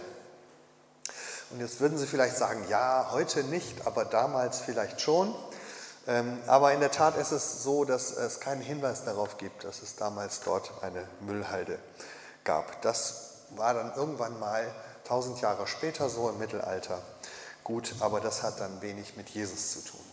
Und 1.50 1.60
jetzt 1.60 1.78
würden 1.78 1.96
Sie 1.96 2.08
vielleicht 2.08 2.36
sagen, 2.36 2.64
ja, 2.68 3.10
heute 3.12 3.44
nicht, 3.44 3.86
aber 3.86 4.04
damals 4.04 4.58
vielleicht 4.58 5.00
schon. 5.00 5.32
Ähm, 6.08 6.40
aber 6.48 6.72
in 6.72 6.80
der 6.80 6.90
Tat 6.90 7.16
ist 7.16 7.30
es 7.30 7.62
so, 7.62 7.84
dass 7.84 8.10
es 8.10 8.40
keinen 8.40 8.62
Hinweis 8.62 9.04
darauf 9.04 9.38
gibt, 9.38 9.62
dass 9.62 9.80
es 9.80 9.94
damals 9.94 10.40
dort 10.40 10.72
eine 10.82 11.06
Müllhalde 11.20 11.78
gab. 12.42 12.82
Das 12.82 13.34
war 13.50 13.72
dann 13.72 13.94
irgendwann 13.94 14.40
mal 14.40 14.66
1000 15.04 15.40
Jahre 15.40 15.68
später 15.68 16.08
so 16.08 16.28
im 16.30 16.38
Mittelalter 16.38 17.00
gut, 17.62 17.94
aber 18.00 18.18
das 18.18 18.42
hat 18.42 18.58
dann 18.58 18.82
wenig 18.82 19.16
mit 19.16 19.28
Jesus 19.28 19.70
zu 19.70 19.84
tun. 19.84 20.09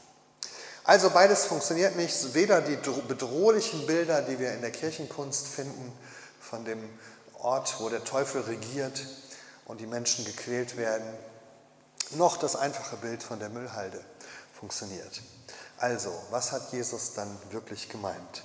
Also 0.88 1.10
beides 1.10 1.44
funktioniert 1.44 1.98
nicht, 1.98 2.34
weder 2.34 2.62
die 2.62 2.77
bedrohlichen 2.77 3.86
Bilder, 3.86 4.22
die 4.22 4.39
wir 4.39 4.53
in 4.53 4.62
der 4.62 4.72
Kirchenkunst 4.72 5.46
finden, 5.46 5.91
von 6.39 6.63
dem 6.63 6.79
Ort, 7.39 7.82
wo 7.82 7.89
der 7.89 8.06
Teufel 8.06 8.44
regiert 8.44 9.06
und 9.65 9.82
die 9.82 9.86
Menschen 9.86 10.24
gequält 10.24 10.77
werden, 10.77 11.06
noch 12.12 12.38
das 12.38 12.56
einfache 12.56 12.96
Bild 12.96 13.22
von 13.22 13.38
der 13.38 13.50
Müllhalde 13.50 14.01
funktioniert. 14.58 15.22
Also, 15.77 16.10
was 16.32 16.53
hat 16.53 16.72
Jesus 16.72 17.13
dann 17.13 17.38
wirklich 17.51 17.89
gemeint? 17.89 18.44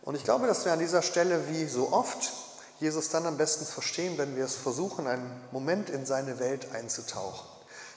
Und 0.00 0.14
ich 0.14 0.24
glaube, 0.24 0.46
dass 0.46 0.64
wir 0.64 0.72
an 0.72 0.78
dieser 0.78 1.02
Stelle 1.02 1.50
wie 1.50 1.66
so 1.66 1.92
oft 1.92 2.32
Jesus 2.80 3.10
dann 3.10 3.26
am 3.26 3.36
besten 3.36 3.66
verstehen, 3.66 4.16
wenn 4.16 4.36
wir 4.36 4.46
es 4.46 4.54
versuchen, 4.54 5.06
einen 5.06 5.38
Moment 5.52 5.90
in 5.90 6.06
seine 6.06 6.38
Welt 6.38 6.72
einzutauchen, 6.72 7.46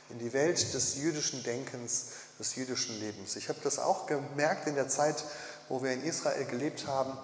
in 0.10 0.20
die 0.20 0.34
Welt 0.34 0.74
des 0.74 0.98
jüdischen 0.98 1.42
Denkens, 1.44 2.08
des 2.40 2.56
jüdischen 2.56 2.98
Lebens. 3.00 3.36
Ich 3.36 3.50
habe 3.50 3.60
das 3.64 3.80
auch 3.80 4.08
gemerkt 4.08 4.68
in 4.68 4.76
der 4.76 4.88
Zeit, 4.88 5.24
wo 5.68 5.84
wir 5.84 5.92
in 5.92 6.04
Israel 6.04 6.46
gelebt 6.46 6.88
haben, 6.88 7.16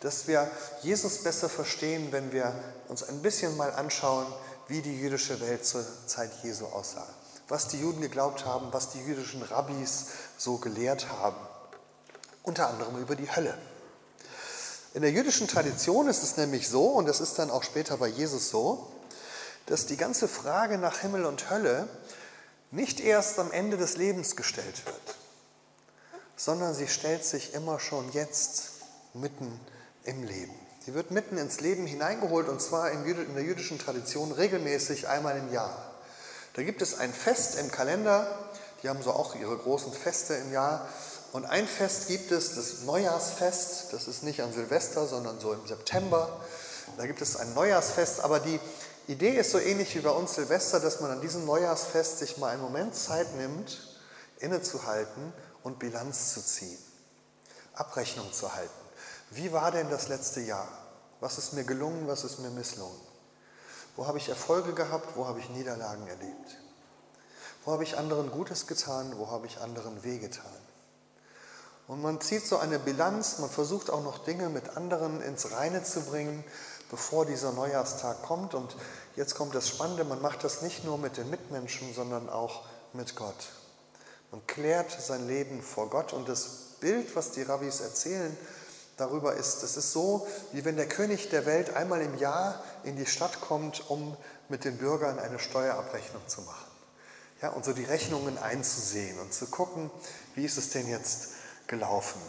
dass 0.00 0.26
wir 0.26 0.50
Jesus 0.82 1.22
besser 1.22 1.48
verstehen, 1.48 2.10
wenn 2.10 2.32
wir 2.32 2.52
uns 2.88 3.02
ein 3.04 3.22
bisschen 3.22 3.56
mal 3.56 3.72
anschauen, 3.72 4.26
wie 4.68 4.82
die 4.82 4.98
jüdische 5.00 5.40
Welt 5.40 5.64
zur 5.64 5.84
Zeit 6.06 6.30
Jesu 6.42 6.66
aussah. 6.66 7.06
Was 7.48 7.68
die 7.68 7.80
Juden 7.80 8.00
geglaubt 8.00 8.44
haben, 8.44 8.72
was 8.72 8.90
die 8.90 9.00
jüdischen 9.00 9.42
Rabbis 9.42 10.06
so 10.36 10.58
gelehrt 10.58 11.08
haben. 11.08 11.36
Unter 12.42 12.68
anderem 12.68 12.98
über 12.98 13.16
die 13.16 13.30
Hölle. 13.30 13.56
In 14.92 15.02
der 15.02 15.10
jüdischen 15.10 15.48
Tradition 15.48 16.08
ist 16.08 16.22
es 16.22 16.36
nämlich 16.36 16.68
so, 16.68 16.86
und 16.86 17.06
das 17.06 17.20
ist 17.20 17.38
dann 17.38 17.50
auch 17.50 17.62
später 17.62 17.96
bei 17.96 18.08
Jesus 18.08 18.50
so, 18.50 18.92
dass 19.66 19.86
die 19.86 19.96
ganze 19.96 20.28
Frage 20.28 20.78
nach 20.78 20.98
Himmel 20.98 21.24
und 21.24 21.50
Hölle 21.50 21.88
nicht 22.74 23.00
erst 23.00 23.38
am 23.38 23.52
Ende 23.52 23.76
des 23.76 23.96
Lebens 23.96 24.36
gestellt 24.36 24.84
wird, 24.86 25.16
sondern 26.36 26.74
sie 26.74 26.88
stellt 26.88 27.24
sich 27.24 27.54
immer 27.54 27.78
schon 27.78 28.10
jetzt 28.12 28.70
mitten 29.14 29.60
im 30.04 30.24
Leben. 30.24 30.54
Sie 30.84 30.92
wird 30.92 31.10
mitten 31.10 31.38
ins 31.38 31.60
Leben 31.60 31.86
hineingeholt 31.86 32.48
und 32.48 32.60
zwar 32.60 32.90
in 32.90 33.04
der 33.34 33.42
jüdischen 33.42 33.78
Tradition 33.78 34.32
regelmäßig 34.32 35.08
einmal 35.08 35.38
im 35.38 35.52
Jahr. 35.52 35.94
Da 36.54 36.62
gibt 36.62 36.82
es 36.82 36.98
ein 36.98 37.12
Fest 37.12 37.58
im 37.58 37.70
Kalender, 37.70 38.26
die 38.82 38.88
haben 38.88 39.02
so 39.02 39.12
auch 39.12 39.34
ihre 39.34 39.56
großen 39.56 39.92
Feste 39.92 40.34
im 40.34 40.52
Jahr 40.52 40.88
und 41.32 41.46
ein 41.46 41.66
Fest 41.66 42.08
gibt 42.08 42.30
es, 42.32 42.54
das 42.54 42.82
Neujahrsfest, 42.82 43.92
das 43.92 44.08
ist 44.08 44.22
nicht 44.22 44.42
an 44.42 44.52
Silvester, 44.52 45.06
sondern 45.06 45.40
so 45.40 45.52
im 45.52 45.66
September. 45.66 46.40
Da 46.96 47.06
gibt 47.06 47.22
es 47.22 47.34
ein 47.36 47.54
Neujahrsfest, 47.54 48.20
aber 48.20 48.38
die 48.38 48.60
Idee 49.06 49.36
ist 49.36 49.50
so 49.50 49.58
ähnlich 49.58 49.94
wie 49.94 50.00
bei 50.00 50.10
uns 50.10 50.34
Silvester, 50.34 50.80
dass 50.80 51.00
man 51.00 51.10
an 51.10 51.20
diesem 51.20 51.44
Neujahrsfest 51.44 52.20
sich 52.20 52.38
mal 52.38 52.48
einen 52.48 52.62
Moment 52.62 52.94
Zeit 52.94 53.34
nimmt, 53.36 53.98
innezuhalten 54.38 55.32
und 55.62 55.78
Bilanz 55.78 56.32
zu 56.32 56.40
ziehen, 56.42 56.78
Abrechnung 57.74 58.32
zu 58.32 58.54
halten. 58.54 58.72
Wie 59.30 59.52
war 59.52 59.70
denn 59.70 59.90
das 59.90 60.08
letzte 60.08 60.40
Jahr? 60.40 60.68
Was 61.20 61.36
ist 61.36 61.52
mir 61.52 61.64
gelungen, 61.64 62.08
was 62.08 62.24
ist 62.24 62.38
mir 62.38 62.50
misslungen? 62.50 63.00
Wo 63.96 64.06
habe 64.06 64.18
ich 64.18 64.30
Erfolge 64.30 64.72
gehabt, 64.72 65.16
wo 65.16 65.26
habe 65.26 65.38
ich 65.38 65.50
Niederlagen 65.50 66.06
erlebt? 66.08 66.56
Wo 67.64 67.72
habe 67.72 67.84
ich 67.84 67.98
anderen 67.98 68.30
Gutes 68.30 68.66
getan, 68.66 69.14
wo 69.18 69.30
habe 69.30 69.46
ich 69.46 69.60
anderen 69.60 70.02
wehgetan? 70.02 70.44
Und 71.86 72.00
man 72.00 72.20
zieht 72.20 72.46
so 72.46 72.56
eine 72.56 72.78
Bilanz, 72.78 73.38
man 73.38 73.50
versucht 73.50 73.90
auch 73.90 74.02
noch 74.02 74.24
Dinge 74.24 74.48
mit 74.48 74.76
anderen 74.76 75.20
ins 75.20 75.52
Reine 75.52 75.84
zu 75.84 76.00
bringen, 76.00 76.42
bevor 76.90 77.26
dieser 77.26 77.52
Neujahrstag 77.52 78.22
kommt. 78.22 78.54
Und 78.54 78.76
jetzt 79.16 79.34
kommt 79.34 79.54
das 79.54 79.68
Spannende, 79.68 80.04
man 80.04 80.22
macht 80.22 80.44
das 80.44 80.62
nicht 80.62 80.84
nur 80.84 80.98
mit 80.98 81.16
den 81.16 81.30
Mitmenschen, 81.30 81.92
sondern 81.94 82.28
auch 82.28 82.64
mit 82.92 83.16
Gott. 83.16 83.48
Man 84.30 84.46
klärt 84.46 84.90
sein 84.90 85.26
Leben 85.28 85.62
vor 85.62 85.90
Gott 85.90 86.12
und 86.12 86.28
das 86.28 86.48
Bild, 86.80 87.14
was 87.14 87.30
die 87.30 87.42
Rabbis 87.42 87.80
erzählen, 87.80 88.36
darüber 88.96 89.34
ist, 89.34 89.62
es 89.62 89.76
ist 89.76 89.92
so, 89.92 90.26
wie 90.52 90.64
wenn 90.64 90.76
der 90.76 90.88
König 90.88 91.30
der 91.30 91.46
Welt 91.46 91.74
einmal 91.74 92.00
im 92.00 92.18
Jahr 92.18 92.62
in 92.84 92.96
die 92.96 93.06
Stadt 93.06 93.40
kommt, 93.40 93.88
um 93.90 94.16
mit 94.48 94.64
den 94.64 94.78
Bürgern 94.78 95.18
eine 95.18 95.38
Steuerabrechnung 95.38 96.22
zu 96.26 96.42
machen. 96.42 96.66
Ja, 97.42 97.50
und 97.50 97.64
so 97.64 97.72
die 97.72 97.84
Rechnungen 97.84 98.38
einzusehen 98.38 99.18
und 99.18 99.32
zu 99.32 99.46
gucken, 99.46 99.90
wie 100.34 100.44
ist 100.44 100.56
es 100.56 100.70
denn 100.70 100.88
jetzt 100.88 101.30
gelaufen. 101.66 102.20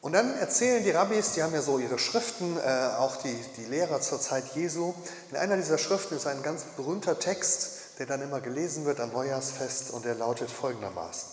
Und 0.00 0.12
dann 0.12 0.34
erzählen 0.38 0.82
die 0.82 0.90
Rabbis, 0.90 1.32
die 1.32 1.42
haben 1.42 1.52
ja 1.52 1.60
so 1.60 1.78
ihre 1.78 1.98
Schriften, 1.98 2.56
äh, 2.56 2.90
auch 2.96 3.16
die, 3.16 3.36
die 3.58 3.66
Lehrer 3.66 4.00
zur 4.00 4.20
Zeit 4.20 4.44
Jesu. 4.54 4.94
In 5.30 5.36
einer 5.36 5.56
dieser 5.56 5.76
Schriften 5.76 6.16
ist 6.16 6.26
ein 6.26 6.42
ganz 6.42 6.64
berühmter 6.76 7.18
Text, 7.18 7.98
der 7.98 8.06
dann 8.06 8.22
immer 8.22 8.40
gelesen 8.40 8.86
wird 8.86 8.98
am 8.98 9.12
Neujahrsfest 9.12 9.90
und 9.90 10.06
der 10.06 10.14
lautet 10.14 10.50
folgendermaßen. 10.50 11.28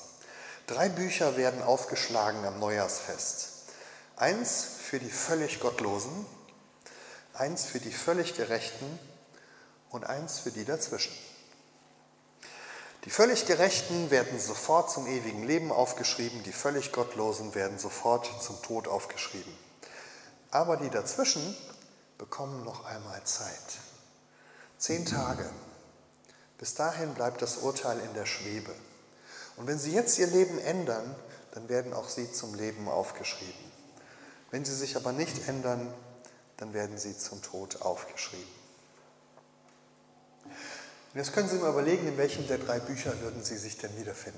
Drei 0.68 0.90
Bücher 0.90 1.38
werden 1.38 1.62
aufgeschlagen 1.62 2.44
am 2.44 2.60
Neujahrsfest. 2.60 3.50
Eins 4.18 4.66
für 4.82 5.00
die 5.00 5.10
völlig 5.10 5.62
Gottlosen, 5.62 6.26
eins 7.34 7.64
für 7.64 7.80
die 7.80 7.94
völlig 7.94 8.36
Gerechten 8.36 9.00
und 9.92 10.06
eins 10.06 10.40
für 10.40 10.52
die 10.52 10.66
dazwischen. 10.66 11.14
Die 13.08 13.14
völlig 13.14 13.46
Gerechten 13.46 14.12
werden 14.12 14.38
sofort 14.38 14.92
zum 14.92 15.08
ewigen 15.08 15.48
Leben 15.48 15.72
aufgeschrieben, 15.72 16.44
die 16.44 16.52
völlig 16.52 16.92
Gottlosen 16.92 17.56
werden 17.56 17.80
sofort 17.80 18.30
zum 18.44 18.62
Tod 18.62 18.90
aufgeschrieben. 18.90 19.58
Aber 20.52 20.76
die 20.76 20.90
dazwischen 20.90 21.56
bekommen 22.18 22.66
noch 22.66 22.84
einmal 22.84 23.24
Zeit. 23.24 23.80
Zehn 24.78 25.06
Tage. 25.06 25.50
Bis 26.58 26.74
dahin 26.74 27.14
bleibt 27.14 27.42
das 27.42 27.60
Urteil 27.60 27.98
in 28.02 28.14
der 28.14 28.26
Schwebe. 28.26 28.76
Und 29.56 29.68
wenn 29.68 29.80
Sie 29.80 29.94
jetzt 29.94 30.20
Ihr 30.20 30.28
Leben 30.28 30.60
ändern, 30.60 31.16
dann 31.52 31.70
werden 31.70 31.94
auch 31.94 32.10
Sie 32.10 32.30
zum 32.34 32.56
Leben 32.56 32.90
aufgeschrieben. 32.90 33.72
Wenn 34.52 34.66
Sie 34.66 34.76
sich 34.76 34.98
aber 34.98 35.14
nicht 35.14 35.48
ändern, 35.48 35.94
dann 36.58 36.74
werden 36.74 36.98
Sie 36.98 37.18
zum 37.18 37.42
Tod 37.42 37.84
aufgeschrieben. 37.84 38.58
Und 41.18 41.24
jetzt 41.24 41.34
können 41.34 41.50
Sie 41.50 41.58
mal 41.58 41.72
überlegen, 41.72 42.08
in 42.08 42.16
welchem 42.16 42.46
der 42.46 42.60
drei 42.60 42.80
Bücher 42.80 43.20
würden 43.22 43.44
Sie 43.44 43.58
sich 43.58 43.76
denn 43.80 43.98
wiederfinden? 43.98 44.38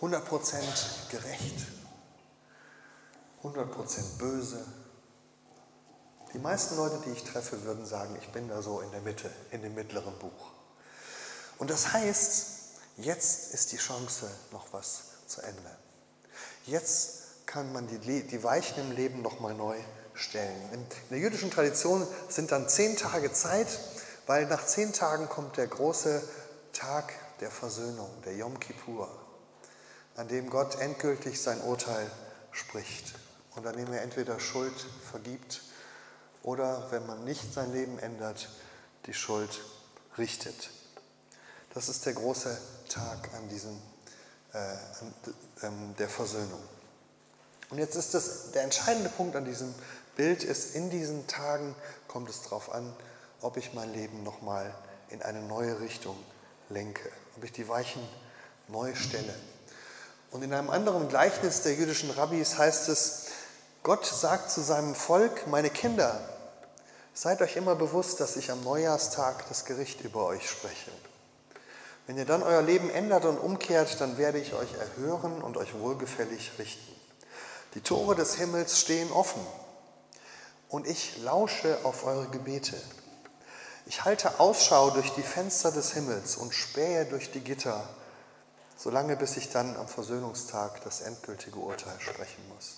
100% 0.00 0.20
gerecht, 1.10 1.66
100% 3.42 4.18
böse. 4.18 4.64
Die 6.32 6.38
meisten 6.38 6.76
Leute, 6.76 7.02
die 7.04 7.10
ich 7.10 7.24
treffe, 7.24 7.64
würden 7.64 7.84
sagen, 7.84 8.16
ich 8.20 8.28
bin 8.28 8.48
da 8.48 8.62
so 8.62 8.82
in 8.82 8.92
der 8.92 9.00
Mitte, 9.00 9.32
in 9.50 9.62
dem 9.62 9.74
mittleren 9.74 10.16
Buch. 10.20 10.52
Und 11.58 11.70
das 11.70 11.92
heißt, 11.92 12.46
jetzt 12.98 13.52
ist 13.52 13.72
die 13.72 13.78
Chance, 13.78 14.30
noch 14.52 14.72
was 14.72 15.00
zu 15.26 15.40
ändern. 15.40 15.76
Jetzt 16.66 17.46
kann 17.46 17.72
man 17.72 17.88
die, 17.88 18.22
die 18.22 18.44
Weichen 18.44 18.78
im 18.78 18.92
Leben 18.92 19.22
nochmal 19.22 19.54
neu 19.54 19.76
stellen. 20.14 20.72
In 20.72 20.86
der 21.10 21.18
jüdischen 21.18 21.50
Tradition 21.50 22.06
sind 22.28 22.52
dann 22.52 22.68
zehn 22.68 22.96
Tage 22.96 23.32
Zeit, 23.32 23.66
weil 24.30 24.46
nach 24.46 24.64
zehn 24.64 24.92
Tagen 24.92 25.28
kommt 25.28 25.56
der 25.56 25.66
große 25.66 26.22
Tag 26.72 27.12
der 27.40 27.50
Versöhnung, 27.50 28.08
der 28.24 28.36
Yom 28.36 28.60
Kippur, 28.60 29.10
an 30.14 30.28
dem 30.28 30.48
Gott 30.50 30.80
endgültig 30.80 31.42
sein 31.42 31.60
Urteil 31.62 32.08
spricht 32.52 33.16
und 33.56 33.66
an 33.66 33.76
dem 33.76 33.92
er 33.92 34.02
entweder 34.02 34.38
Schuld 34.38 34.86
vergibt 35.10 35.62
oder, 36.44 36.92
wenn 36.92 37.04
man 37.08 37.24
nicht 37.24 37.52
sein 37.52 37.72
Leben 37.72 37.98
ändert, 37.98 38.48
die 39.06 39.14
Schuld 39.14 39.62
richtet. 40.16 40.70
Das 41.74 41.88
ist 41.88 42.06
der 42.06 42.12
große 42.12 42.56
Tag 42.88 43.30
an 43.34 43.48
diesem, 43.48 43.76
äh, 44.52 44.58
an, 44.58 45.14
ähm, 45.62 45.96
der 45.98 46.08
Versöhnung. 46.08 46.62
Und 47.70 47.78
jetzt 47.78 47.96
ist 47.96 48.14
das, 48.14 48.52
der 48.52 48.62
entscheidende 48.62 49.08
Punkt 49.08 49.34
an 49.34 49.44
diesem 49.44 49.74
Bild 50.14 50.44
ist, 50.44 50.76
in 50.76 50.88
diesen 50.88 51.26
Tagen 51.26 51.74
kommt 52.06 52.30
es 52.30 52.42
darauf 52.42 52.72
an, 52.72 52.94
ob 53.40 53.56
ich 53.56 53.74
mein 53.74 53.92
Leben 53.92 54.22
nochmal 54.22 54.74
in 55.08 55.22
eine 55.22 55.40
neue 55.40 55.80
Richtung 55.80 56.16
lenke, 56.68 57.10
ob 57.36 57.44
ich 57.44 57.52
die 57.52 57.68
Weichen 57.68 58.02
neu 58.68 58.94
stelle. 58.94 59.34
Und 60.30 60.42
in 60.42 60.54
einem 60.54 60.70
anderen 60.70 61.08
Gleichnis 61.08 61.62
der 61.62 61.74
jüdischen 61.74 62.10
Rabbis 62.10 62.56
heißt 62.56 62.88
es, 62.88 63.26
Gott 63.82 64.06
sagt 64.06 64.50
zu 64.50 64.60
seinem 64.60 64.94
Volk, 64.94 65.46
meine 65.46 65.70
Kinder, 65.70 66.20
seid 67.14 67.42
euch 67.42 67.56
immer 67.56 67.74
bewusst, 67.74 68.20
dass 68.20 68.36
ich 68.36 68.50
am 68.50 68.62
Neujahrstag 68.62 69.48
das 69.48 69.64
Gericht 69.64 70.02
über 70.02 70.26
euch 70.26 70.48
spreche. 70.48 70.90
Wenn 72.06 72.18
ihr 72.18 72.26
dann 72.26 72.42
euer 72.42 72.62
Leben 72.62 72.90
ändert 72.90 73.24
und 73.24 73.38
umkehrt, 73.38 74.00
dann 74.00 74.18
werde 74.18 74.38
ich 74.38 74.54
euch 74.54 74.74
erhören 74.74 75.42
und 75.42 75.56
euch 75.56 75.78
wohlgefällig 75.78 76.52
richten. 76.58 76.94
Die 77.74 77.80
Tore 77.80 78.14
des 78.14 78.34
Himmels 78.34 78.80
stehen 78.80 79.10
offen 79.12 79.44
und 80.68 80.86
ich 80.86 81.18
lausche 81.22 81.78
auf 81.84 82.04
eure 82.04 82.26
Gebete. 82.28 82.76
Ich 83.90 84.04
halte 84.04 84.38
Ausschau 84.38 84.90
durch 84.90 85.10
die 85.14 85.22
Fenster 85.24 85.72
des 85.72 85.94
Himmels 85.94 86.36
und 86.36 86.54
spähe 86.54 87.06
durch 87.06 87.32
die 87.32 87.40
Gitter, 87.40 87.88
solange 88.76 89.16
bis 89.16 89.36
ich 89.36 89.50
dann 89.50 89.76
am 89.76 89.88
Versöhnungstag 89.88 90.80
das 90.84 91.00
endgültige 91.00 91.58
Urteil 91.58 91.98
sprechen 91.98 92.48
muss. 92.54 92.76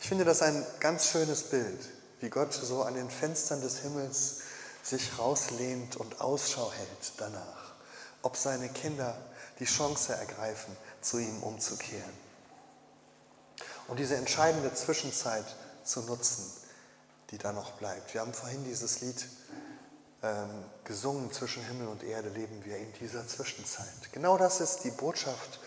Ich 0.00 0.06
finde 0.06 0.24
das 0.24 0.42
ein 0.42 0.64
ganz 0.78 1.08
schönes 1.08 1.42
Bild, 1.42 1.88
wie 2.20 2.30
Gott 2.30 2.52
so 2.52 2.84
an 2.84 2.94
den 2.94 3.10
Fenstern 3.10 3.60
des 3.62 3.78
Himmels 3.78 4.42
sich 4.84 5.18
rauslehnt 5.18 5.96
und 5.96 6.20
Ausschau 6.20 6.70
hält 6.70 7.12
danach, 7.16 7.74
ob 8.22 8.36
seine 8.36 8.68
Kinder 8.68 9.20
die 9.58 9.64
Chance 9.64 10.14
ergreifen, 10.14 10.76
zu 11.00 11.18
ihm 11.18 11.42
umzukehren. 11.42 12.16
Und 13.88 13.98
diese 13.98 14.14
entscheidende 14.14 14.72
Zwischenzeit 14.72 15.46
zu 15.82 16.02
nutzen, 16.02 16.59
die 17.30 17.38
da 17.38 17.52
noch 17.52 17.72
bleibt. 17.72 18.12
Wir 18.14 18.20
haben 18.20 18.34
vorhin 18.34 18.64
dieses 18.64 19.00
Lied 19.00 19.26
ähm, 20.22 20.64
gesungen, 20.84 21.32
zwischen 21.32 21.64
Himmel 21.64 21.88
und 21.88 22.02
Erde 22.02 22.28
leben 22.28 22.64
wir 22.64 22.76
in 22.76 22.92
dieser 23.00 23.26
Zwischenzeit. 23.26 24.12
Genau 24.12 24.36
das 24.36 24.60
ist 24.60 24.80
die 24.84 24.90
Botschaft, 24.90 25.60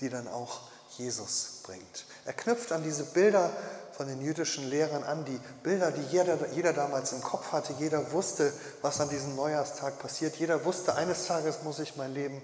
die 0.00 0.08
dann 0.08 0.28
auch 0.28 0.60
Jesus 0.96 1.60
bringt. 1.64 2.04
Er 2.24 2.32
knüpft 2.32 2.72
an 2.72 2.82
diese 2.82 3.04
Bilder 3.04 3.50
von 3.92 4.06
den 4.06 4.22
jüdischen 4.22 4.68
Lehrern 4.68 5.02
an, 5.04 5.24
die 5.24 5.38
Bilder, 5.62 5.90
die 5.90 6.02
jeder, 6.10 6.48
jeder 6.52 6.72
damals 6.72 7.12
im 7.12 7.20
Kopf 7.20 7.52
hatte. 7.52 7.74
Jeder 7.78 8.12
wusste, 8.12 8.52
was 8.80 9.00
an 9.00 9.10
diesem 9.10 9.36
Neujahrstag 9.36 9.98
passiert. 9.98 10.36
Jeder 10.36 10.64
wusste, 10.64 10.94
eines 10.94 11.26
Tages 11.26 11.62
muss 11.62 11.78
ich 11.78 11.96
mein 11.96 12.14
Leben 12.14 12.40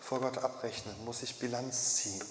vor 0.00 0.20
Gott 0.20 0.38
abrechnen, 0.38 0.94
muss 1.04 1.22
ich 1.22 1.38
Bilanz 1.38 1.96
ziehen. 1.96 2.22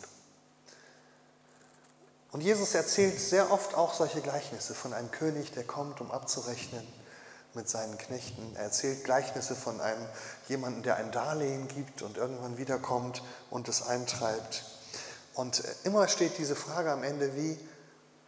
Und 2.31 2.41
Jesus 2.41 2.73
erzählt 2.75 3.19
sehr 3.19 3.51
oft 3.51 3.75
auch 3.75 3.93
solche 3.93 4.21
Gleichnisse 4.21 4.73
von 4.73 4.93
einem 4.93 5.11
König, 5.11 5.51
der 5.51 5.65
kommt, 5.65 5.99
um 5.99 6.11
abzurechnen 6.11 6.87
mit 7.53 7.69
seinen 7.69 7.97
Knechten. 7.97 8.55
Er 8.55 8.63
erzählt 8.63 9.03
Gleichnisse 9.03 9.53
von 9.53 9.81
einem 9.81 10.05
jemanden, 10.47 10.81
der 10.81 10.95
ein 10.95 11.11
Darlehen 11.11 11.67
gibt 11.67 12.01
und 12.01 12.15
irgendwann 12.15 12.57
wiederkommt 12.57 13.21
und 13.49 13.67
es 13.67 13.85
eintreibt. 13.85 14.63
Und 15.33 15.61
immer 15.83 16.07
steht 16.07 16.37
diese 16.37 16.55
Frage 16.55 16.91
am 16.91 17.03
Ende, 17.03 17.35
wie 17.35 17.59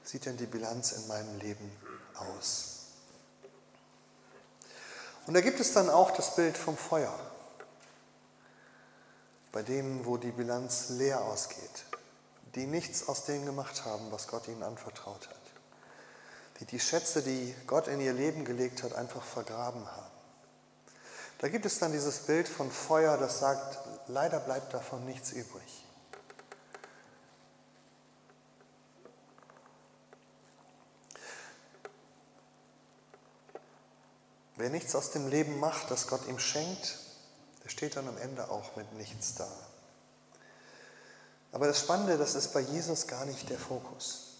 sieht 0.03 0.25
denn 0.25 0.35
die 0.35 0.47
Bilanz 0.47 0.91
in 0.91 1.07
meinem 1.07 1.39
Leben 1.39 1.71
aus? 2.15 2.69
Und 5.27 5.33
da 5.33 5.39
gibt 5.39 5.61
es 5.61 5.71
dann 5.71 5.89
auch 5.89 6.11
das 6.11 6.35
Bild 6.35 6.57
vom 6.57 6.75
Feuer, 6.75 7.17
bei 9.53 9.63
denen, 9.63 10.05
wo 10.05 10.17
die 10.17 10.31
Bilanz 10.31 10.89
leer 10.89 11.21
ausgeht 11.21 11.85
die 12.55 12.65
nichts 12.65 13.07
aus 13.07 13.25
dem 13.25 13.45
gemacht 13.45 13.85
haben, 13.85 14.11
was 14.11 14.27
Gott 14.27 14.47
ihnen 14.47 14.63
anvertraut 14.63 15.27
hat. 15.27 15.39
Die 16.59 16.65
die 16.65 16.79
Schätze, 16.79 17.23
die 17.23 17.55
Gott 17.65 17.87
in 17.87 17.99
ihr 17.99 18.13
Leben 18.13 18.45
gelegt 18.45 18.83
hat, 18.83 18.93
einfach 18.93 19.23
vergraben 19.23 19.85
haben. 19.85 20.11
Da 21.39 21.49
gibt 21.49 21.65
es 21.65 21.79
dann 21.79 21.91
dieses 21.91 22.19
Bild 22.19 22.47
von 22.47 22.71
Feuer, 22.71 23.17
das 23.17 23.39
sagt, 23.39 23.77
leider 24.07 24.39
bleibt 24.39 24.73
davon 24.73 25.03
nichts 25.05 25.31
übrig. 25.31 25.83
Wer 34.55 34.69
nichts 34.69 34.95
aus 34.95 35.11
dem 35.11 35.27
Leben 35.27 35.59
macht, 35.59 35.91
das 35.91 36.07
Gott 36.07 36.25
ihm 36.27 36.39
schenkt, 36.39 36.99
der 37.63 37.69
steht 37.69 37.97
dann 37.97 38.07
am 38.07 38.17
Ende 38.17 38.49
auch 38.49 38.75
mit 38.75 38.93
nichts 38.93 39.35
da. 39.35 39.49
Aber 41.53 41.67
das 41.67 41.79
Spannende, 41.79 42.17
das 42.17 42.35
ist 42.35 42.51
bei 42.51 42.59
Jesus 42.59 43.07
gar 43.07 43.25
nicht 43.25 43.49
der 43.49 43.59
Fokus. 43.59 44.33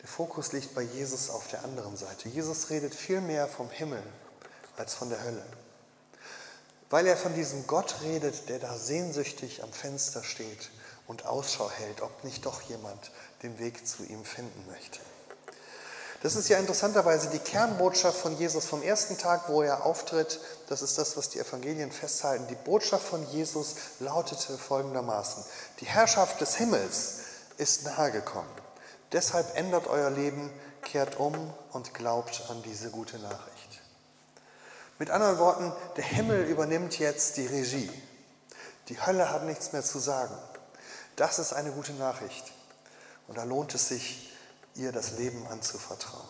Der 0.00 0.08
Fokus 0.08 0.52
liegt 0.52 0.74
bei 0.74 0.82
Jesus 0.82 1.30
auf 1.30 1.46
der 1.48 1.62
anderen 1.62 1.96
Seite. 1.96 2.28
Jesus 2.28 2.70
redet 2.70 2.94
viel 2.94 3.20
mehr 3.20 3.46
vom 3.46 3.70
Himmel 3.70 4.02
als 4.76 4.94
von 4.94 5.10
der 5.10 5.22
Hölle. 5.22 5.44
Weil 6.88 7.06
er 7.06 7.16
von 7.16 7.34
diesem 7.34 7.66
Gott 7.66 7.96
redet, 8.02 8.48
der 8.48 8.58
da 8.58 8.76
sehnsüchtig 8.76 9.62
am 9.62 9.72
Fenster 9.72 10.24
steht 10.24 10.70
und 11.06 11.26
Ausschau 11.26 11.70
hält, 11.70 12.00
ob 12.00 12.24
nicht 12.24 12.46
doch 12.46 12.62
jemand 12.62 13.10
den 13.42 13.58
Weg 13.58 13.86
zu 13.86 14.02
ihm 14.04 14.24
finden 14.24 14.64
möchte. 14.70 15.00
Das 16.22 16.34
ist 16.34 16.48
ja 16.48 16.58
interessanterweise 16.58 17.28
die 17.28 17.38
Kernbotschaft 17.38 18.18
von 18.18 18.36
Jesus 18.38 18.64
vom 18.64 18.82
ersten 18.82 19.18
Tag, 19.18 19.48
wo 19.48 19.62
er 19.62 19.84
auftritt. 19.84 20.40
Das 20.68 20.82
ist 20.82 20.98
das, 20.98 21.16
was 21.16 21.28
die 21.28 21.38
Evangelien 21.38 21.92
festhalten. 21.92 22.46
Die 22.48 22.54
Botschaft 22.54 23.06
von 23.06 23.26
Jesus 23.30 23.76
lautete 24.00 24.56
folgendermaßen. 24.56 25.44
Die 25.80 25.86
Herrschaft 25.86 26.40
des 26.40 26.56
Himmels 26.56 27.18
ist 27.58 27.84
nahegekommen. 27.84 28.50
Deshalb 29.12 29.56
ändert 29.56 29.86
euer 29.86 30.10
Leben, 30.10 30.50
kehrt 30.82 31.18
um 31.18 31.52
und 31.72 31.94
glaubt 31.94 32.42
an 32.48 32.62
diese 32.62 32.90
gute 32.90 33.18
Nachricht. 33.18 33.82
Mit 34.98 35.10
anderen 35.10 35.38
Worten, 35.38 35.72
der 35.96 36.04
Himmel 36.04 36.44
übernimmt 36.44 36.98
jetzt 36.98 37.36
die 37.36 37.46
Regie. 37.46 37.90
Die 38.88 39.00
Hölle 39.04 39.30
hat 39.30 39.44
nichts 39.44 39.72
mehr 39.72 39.82
zu 39.82 39.98
sagen. 39.98 40.34
Das 41.16 41.38
ist 41.38 41.52
eine 41.52 41.70
gute 41.72 41.92
Nachricht. 41.92 42.52
Und 43.28 43.36
da 43.36 43.44
lohnt 43.44 43.74
es 43.74 43.88
sich, 43.88 44.32
ihr 44.76 44.92
das 44.92 45.12
Leben 45.12 45.46
anzuvertrauen. 45.48 46.28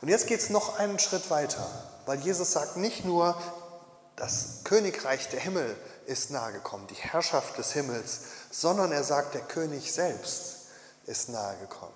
Und 0.00 0.08
jetzt 0.08 0.26
geht 0.26 0.40
es 0.40 0.50
noch 0.50 0.78
einen 0.78 0.98
Schritt 0.98 1.30
weiter, 1.30 1.66
weil 2.06 2.20
Jesus 2.20 2.52
sagt 2.52 2.76
nicht 2.76 3.04
nur, 3.04 3.40
das 4.16 4.60
Königreich 4.64 5.28
der 5.28 5.40
Himmel 5.40 5.76
ist 6.06 6.30
nahegekommen, 6.30 6.86
die 6.88 6.94
Herrschaft 6.94 7.58
des 7.58 7.72
Himmels, 7.72 8.20
sondern 8.50 8.92
er 8.92 9.04
sagt, 9.04 9.34
der 9.34 9.42
König 9.42 9.92
selbst 9.92 10.66
ist 11.06 11.28
nahegekommen. 11.28 11.94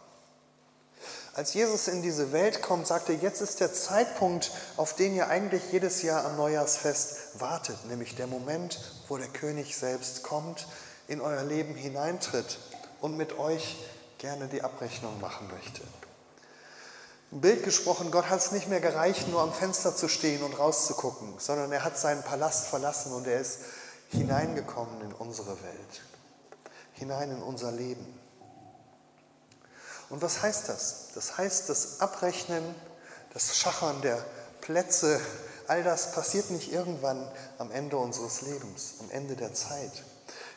Als 1.35 1.55
Jesus 1.55 1.88
in 1.88 2.03
diese 2.03 2.33
Welt 2.33 2.61
kommt, 2.61 2.87
sagt 2.87 3.09
er, 3.09 3.14
jetzt 3.14 3.40
ist 3.40 3.61
der 3.61 3.73
Zeitpunkt, 3.73 4.51
auf 4.77 4.95
den 4.95 5.16
ihr 5.16 5.29
eigentlich 5.29 5.62
jedes 5.73 6.03
Jahr 6.03 6.27
am 6.27 6.37
Neujahrsfest 6.37 7.40
wartet, 7.40 7.87
nämlich 7.87 8.14
der 8.16 8.27
Moment, 8.27 8.79
wo 9.09 9.16
der 9.16 9.29
König 9.29 9.77
selbst 9.77 10.23
kommt, 10.23 10.66
in 11.09 11.21
euer 11.21 11.42
Leben 11.42 11.75
hineintritt 11.75 12.59
und 13.01 13.16
mit 13.16 13.38
euch 13.38 13.79
gerne 14.22 14.46
die 14.46 14.62
Abrechnung 14.62 15.20
machen 15.20 15.48
möchte. 15.52 15.82
Im 17.32 17.40
Bild 17.40 17.64
gesprochen, 17.64 18.12
Gott 18.12 18.30
hat 18.30 18.38
es 18.38 18.52
nicht 18.52 18.68
mehr 18.68 18.80
gereicht, 18.80 19.26
nur 19.26 19.40
am 19.40 19.52
Fenster 19.52 19.96
zu 19.96 20.06
stehen 20.06 20.44
und 20.44 20.56
rauszugucken, 20.56 21.35
sondern 21.38 21.72
er 21.72 21.82
hat 21.82 21.98
seinen 21.98 22.22
Palast 22.22 22.68
verlassen 22.68 23.12
und 23.14 23.26
er 23.26 23.40
ist 23.40 23.58
hineingekommen 24.11 25.00
in 25.00 25.12
unsere 25.12 25.61
Welt, 25.64 26.02
hinein 26.92 27.32
in 27.32 27.42
unser 27.42 27.72
Leben. 27.72 28.06
Und 30.08 30.22
was 30.22 30.40
heißt 30.40 30.68
das? 30.68 31.08
Das 31.16 31.37
heißt, 31.37 31.68
das 31.68 32.00
Abrechnen, 32.00 32.62
das 33.35 33.56
Schachern 33.56 34.02
der 34.02 34.24
Plätze, 34.61 35.20
all 35.66 35.82
das 35.82 36.12
passiert 36.12 36.50
nicht 36.50 36.72
irgendwann 36.72 37.28
am 37.58 37.72
Ende 37.72 37.96
unseres 37.96 38.42
Lebens, 38.42 38.94
am 39.00 39.11
Ende 39.11 39.35
der 39.35 39.52
Zeit. 39.52 40.04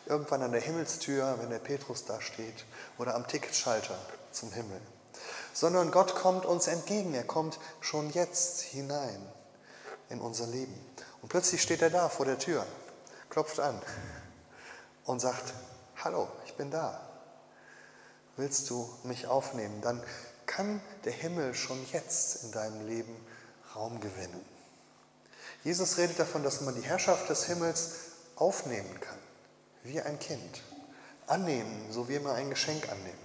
Irgendwann 0.06 0.44
an 0.44 0.52
der 0.52 0.62
Himmelstür, 0.62 1.38
wenn 1.39 1.50
der 1.50 1.60
Petrus 1.60 2.06
da 2.06 2.22
steht, 2.22 2.65
oder 2.98 3.15
am 3.15 3.28
Ticketschalter 3.28 3.98
zum 4.32 4.52
Himmel. 4.52 4.80
Sondern 5.54 5.91
Gott 5.91 6.15
kommt 6.15 6.46
uns 6.46 6.68
entgegen, 6.68 7.13
er 7.13 7.24
kommt 7.24 7.60
schon 7.82 8.10
jetzt 8.12 8.62
hinein 8.62 9.22
in 10.10 10.20
unser 10.22 10.48
Leben. 10.48 10.80
Und 11.22 11.30
plötzlich 11.30 11.62
steht 11.62 11.82
er 11.82 11.89
da 11.89 12.10
vor 12.10 12.26
der 12.26 12.38
Tür, 12.38 12.65
klopft 13.30 13.60
an 13.60 13.82
und 15.06 15.20
sagt, 15.20 15.54
hallo, 16.04 16.28
ich 16.46 16.56
bin 16.56 16.70
da 16.70 17.06
willst 18.38 18.70
du 18.70 18.89
mich 19.04 19.28
aufnehmen, 19.28 19.82
dann 19.82 20.02
kann 20.46 20.82
der 21.06 21.13
Himmel 21.13 21.54
schon 21.54 21.80
jetzt 21.91 22.44
in 22.44 22.52
deinem 22.52 22.88
Leben 22.88 23.15
Raum 23.76 24.00
gewinnen. 24.00 24.46
Jesus 25.63 25.98
redet 25.98 26.20
davon, 26.20 26.44
dass 26.44 26.62
man 26.62 26.76
die 26.76 26.82
Herrschaft 26.82 27.30
des 27.30 27.46
Himmels 27.46 27.91
aufnehmen 28.36 29.00
kann, 29.00 29.18
wie 29.86 30.02
ein 30.02 30.19
Kind. 30.19 30.62
Annehmen, 31.28 31.91
so 31.91 32.08
wie 32.08 32.19
man 32.19 32.36
ein 32.36 32.50
Geschenk 32.50 32.88
annimmt. 32.89 33.15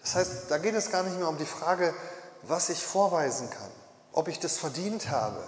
Das 0.00 0.14
heißt, 0.14 0.50
da 0.50 0.58
geht 0.58 0.74
es 0.74 0.90
gar 0.90 1.02
nicht 1.02 1.16
mehr 1.16 1.28
um 1.28 1.38
die 1.38 1.46
Frage, 1.46 1.94
was 2.42 2.68
ich 2.68 2.82
vorweisen 2.82 3.50
kann, 3.50 3.70
ob 4.12 4.28
ich 4.28 4.40
das 4.40 4.58
verdient 4.58 5.10
habe 5.10 5.42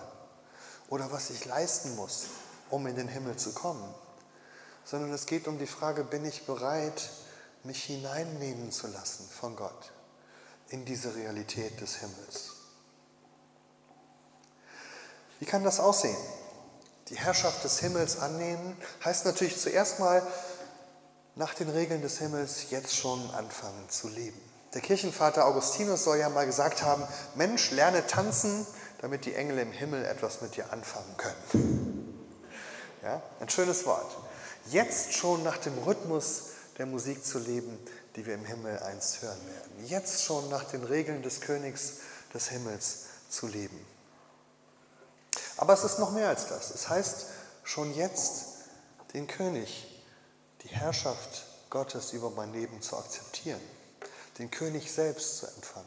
oder 0.88 1.10
was 1.12 1.30
ich 1.30 1.44
leisten 1.44 1.96
muss, 1.96 2.26
um 2.70 2.86
in 2.86 2.96
den 2.96 3.08
Himmel 3.08 3.36
zu 3.36 3.52
kommen, 3.52 3.94
sondern 4.84 5.12
es 5.12 5.26
geht 5.26 5.48
um 5.48 5.58
die 5.58 5.66
Frage, 5.66 6.04
bin 6.04 6.24
ich 6.24 6.46
bereit, 6.46 7.10
mich 7.64 7.84
hineinnehmen 7.84 8.72
zu 8.72 8.86
lassen 8.86 9.28
von 9.28 9.56
Gott 9.56 9.92
in 10.68 10.84
diese 10.84 11.14
Realität 11.14 11.80
des 11.80 11.96
Himmels. 11.96 12.52
Wie 15.40 15.46
kann 15.46 15.64
das 15.64 15.80
aussehen? 15.80 16.16
Die 17.10 17.16
Herrschaft 17.16 17.64
des 17.64 17.78
Himmels 17.78 18.18
annehmen 18.18 18.76
heißt 19.04 19.24
natürlich 19.24 19.58
zuerst 19.58 19.98
mal 19.98 20.22
nach 21.36 21.54
den 21.54 21.70
Regeln 21.70 22.02
des 22.02 22.18
Himmels 22.18 22.70
jetzt 22.70 22.96
schon 22.96 23.30
anfangen 23.30 23.88
zu 23.88 24.08
leben. 24.08 24.38
Der 24.74 24.82
Kirchenvater 24.82 25.46
Augustinus 25.46 26.04
soll 26.04 26.18
ja 26.18 26.28
mal 26.28 26.44
gesagt 26.44 26.82
haben, 26.82 27.02
Mensch, 27.34 27.70
lerne 27.70 28.06
tanzen, 28.06 28.66
damit 29.00 29.24
die 29.24 29.34
Engel 29.34 29.58
im 29.58 29.72
Himmel 29.72 30.04
etwas 30.04 30.42
mit 30.42 30.56
dir 30.56 30.72
anfangen 30.72 31.16
können. 31.16 32.24
Ja, 33.02 33.22
ein 33.40 33.48
schönes 33.48 33.86
Wort. 33.86 34.16
Jetzt 34.66 35.14
schon 35.14 35.42
nach 35.42 35.56
dem 35.56 35.78
Rhythmus 35.78 36.42
der 36.76 36.86
Musik 36.86 37.24
zu 37.24 37.38
leben, 37.38 37.78
die 38.16 38.26
wir 38.26 38.34
im 38.34 38.44
Himmel 38.44 38.78
einst 38.80 39.22
hören 39.22 39.38
werden. 39.46 39.86
Jetzt 39.86 40.24
schon 40.24 40.48
nach 40.50 40.64
den 40.64 40.84
Regeln 40.84 41.22
des 41.22 41.40
Königs 41.40 41.94
des 42.34 42.48
Himmels 42.48 43.04
zu 43.30 43.46
leben. 43.46 43.78
Aber 45.58 45.74
es 45.74 45.84
ist 45.84 45.98
noch 45.98 46.12
mehr 46.12 46.28
als 46.28 46.46
das. 46.46 46.70
Es 46.70 46.88
heißt 46.88 47.26
schon 47.64 47.94
jetzt 47.94 48.46
den 49.12 49.26
König, 49.26 50.02
die 50.62 50.68
Herrschaft 50.68 51.44
Gottes 51.68 52.12
über 52.12 52.30
mein 52.30 52.52
Leben 52.52 52.80
zu 52.80 52.96
akzeptieren, 52.96 53.60
den 54.38 54.50
König 54.50 54.90
selbst 54.90 55.38
zu 55.38 55.46
empfangen. 55.46 55.86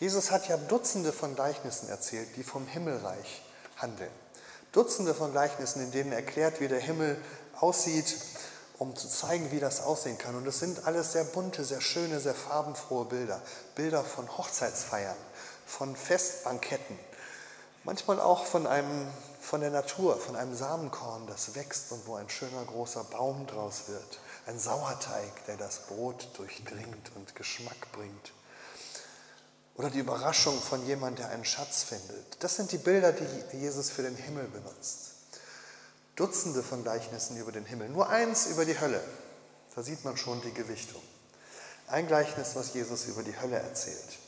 Jesus 0.00 0.30
hat 0.30 0.48
ja 0.48 0.56
Dutzende 0.56 1.12
von 1.12 1.34
Gleichnissen 1.34 1.88
erzählt, 1.88 2.28
die 2.36 2.42
vom 2.42 2.66
Himmelreich 2.66 3.42
handeln. 3.76 4.10
Dutzende 4.72 5.14
von 5.14 5.30
Gleichnissen, 5.30 5.82
in 5.82 5.92
denen 5.92 6.12
er 6.12 6.18
erklärt, 6.18 6.60
wie 6.60 6.68
der 6.68 6.80
Himmel 6.80 7.16
aussieht, 7.60 8.16
um 8.78 8.96
zu 8.96 9.08
zeigen, 9.08 9.52
wie 9.52 9.60
das 9.60 9.82
aussehen 9.82 10.18
kann. 10.18 10.34
Und 10.34 10.46
es 10.46 10.58
sind 10.58 10.86
alles 10.86 11.12
sehr 11.12 11.24
bunte, 11.24 11.64
sehr 11.64 11.80
schöne, 11.80 12.18
sehr 12.18 12.34
farbenfrohe 12.34 13.04
Bilder. 13.04 13.40
Bilder 13.76 14.02
von 14.02 14.36
Hochzeitsfeiern, 14.36 15.16
von 15.64 15.94
Festbanketten, 15.94 16.98
manchmal 17.84 18.20
auch 18.20 18.44
von, 18.44 18.66
einem, 18.66 19.06
von 19.40 19.60
der 19.60 19.70
Natur, 19.70 20.18
von 20.18 20.36
einem 20.36 20.54
Samenkorn, 20.54 21.26
das 21.26 21.54
wächst 21.54 21.92
und 21.92 22.06
wo 22.06 22.16
ein 22.16 22.28
schöner 22.28 22.64
großer 22.64 23.04
Baum 23.04 23.46
draus 23.46 23.84
wird. 23.88 24.18
Ein 24.46 24.58
Sauerteig, 24.58 25.46
der 25.46 25.56
das 25.56 25.86
Brot 25.86 26.28
durchdringt 26.36 27.12
und 27.14 27.34
Geschmack 27.34 27.92
bringt. 27.92 28.32
Oder 29.76 29.90
die 29.90 29.98
Überraschung 29.98 30.60
von 30.60 30.86
jemandem, 30.86 31.24
der 31.24 31.34
einen 31.34 31.44
Schatz 31.44 31.82
findet. 31.82 32.42
Das 32.42 32.56
sind 32.56 32.70
die 32.72 32.78
Bilder, 32.78 33.12
die 33.12 33.56
Jesus 33.56 33.90
für 33.90 34.02
den 34.02 34.16
Himmel 34.16 34.44
benutzt. 34.44 35.10
Dutzende 36.14 36.62
von 36.62 36.84
Gleichnissen 36.84 37.36
über 37.38 37.50
den 37.50 37.64
Himmel, 37.64 37.88
nur 37.88 38.08
eins 38.08 38.46
über 38.46 38.64
die 38.64 38.78
Hölle. 38.78 39.02
Da 39.74 39.82
sieht 39.82 40.04
man 40.04 40.16
schon 40.16 40.40
die 40.42 40.52
Gewichtung. 40.52 41.02
Ein 41.88 42.06
Gleichnis, 42.06 42.54
was 42.54 42.72
Jesus 42.72 43.06
über 43.06 43.24
die 43.24 43.38
Hölle 43.38 43.56
erzählt. 43.56 44.18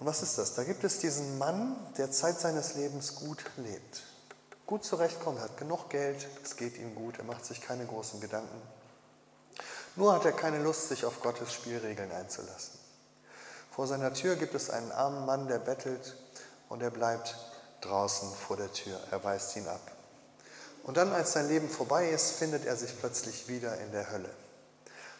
Und 0.00 0.06
was 0.06 0.22
ist 0.22 0.38
das? 0.38 0.54
Da 0.54 0.64
gibt 0.64 0.82
es 0.82 0.98
diesen 0.98 1.36
Mann, 1.36 1.76
der 1.98 2.10
Zeit 2.10 2.40
seines 2.40 2.74
Lebens 2.74 3.16
gut 3.16 3.44
lebt. 3.58 4.02
Gut 4.66 4.82
zurechtkommt, 4.82 5.40
hat 5.40 5.58
genug 5.58 5.90
Geld, 5.90 6.26
es 6.42 6.56
geht 6.56 6.78
ihm 6.78 6.94
gut, 6.94 7.18
er 7.18 7.24
macht 7.24 7.44
sich 7.44 7.60
keine 7.60 7.84
großen 7.84 8.20
Gedanken. 8.20 8.62
Nur 9.96 10.14
hat 10.14 10.24
er 10.24 10.32
keine 10.32 10.62
Lust, 10.62 10.88
sich 10.88 11.04
auf 11.04 11.20
Gottes 11.20 11.52
Spielregeln 11.52 12.10
einzulassen. 12.12 12.78
Vor 13.70 13.86
seiner 13.86 14.14
Tür 14.14 14.36
gibt 14.36 14.54
es 14.54 14.70
einen 14.70 14.90
armen 14.90 15.26
Mann, 15.26 15.48
der 15.48 15.58
bettelt 15.58 16.16
und 16.68 16.82
er 16.82 16.90
bleibt 16.90 17.36
draußen 17.82 18.32
vor 18.32 18.56
der 18.56 18.72
Tür. 18.72 18.98
Er 19.10 19.22
weist 19.22 19.54
ihn 19.56 19.68
ab. 19.68 19.80
Und 20.84 20.96
dann, 20.96 21.12
als 21.12 21.32
sein 21.32 21.48
Leben 21.48 21.68
vorbei 21.68 22.08
ist, 22.08 22.32
findet 22.32 22.64
er 22.64 22.76
sich 22.76 22.98
plötzlich 22.98 23.48
wieder 23.48 23.76
in 23.78 23.92
der 23.92 24.10
Hölle. 24.10 24.30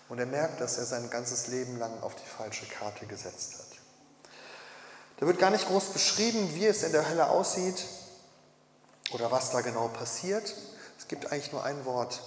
Und 0.09 0.19
er 0.19 0.27
merkt, 0.27 0.61
dass 0.61 0.79
er 0.79 0.87
sein 0.87 1.11
ganzes 1.11 1.49
Leben 1.49 1.79
lang 1.79 2.03
auf 2.03 2.15
die 2.15 2.27
falsche 2.27 2.67
Karte 2.67 3.07
gesetzt 3.07 3.55
hat. 3.59 3.70
Da 5.21 5.27
wird 5.27 5.39
gar 5.39 5.51
nicht 5.51 5.67
groß 5.67 5.91
beschrieben, 5.93 6.55
wie 6.55 6.67
es 6.67 6.83
in 6.83 6.93
der 6.93 7.07
Hölle 7.07 7.29
aussieht 7.29 7.85
oder 9.13 9.31
was 9.31 9.51
da 9.51 9.61
genau 9.61 9.89
passiert. 9.89 10.55
Es 10.99 11.09
gibt 11.09 11.31
eigentlich 11.31 11.53
nur 11.53 11.63
ein 11.63 11.85
Wort, 11.85 12.23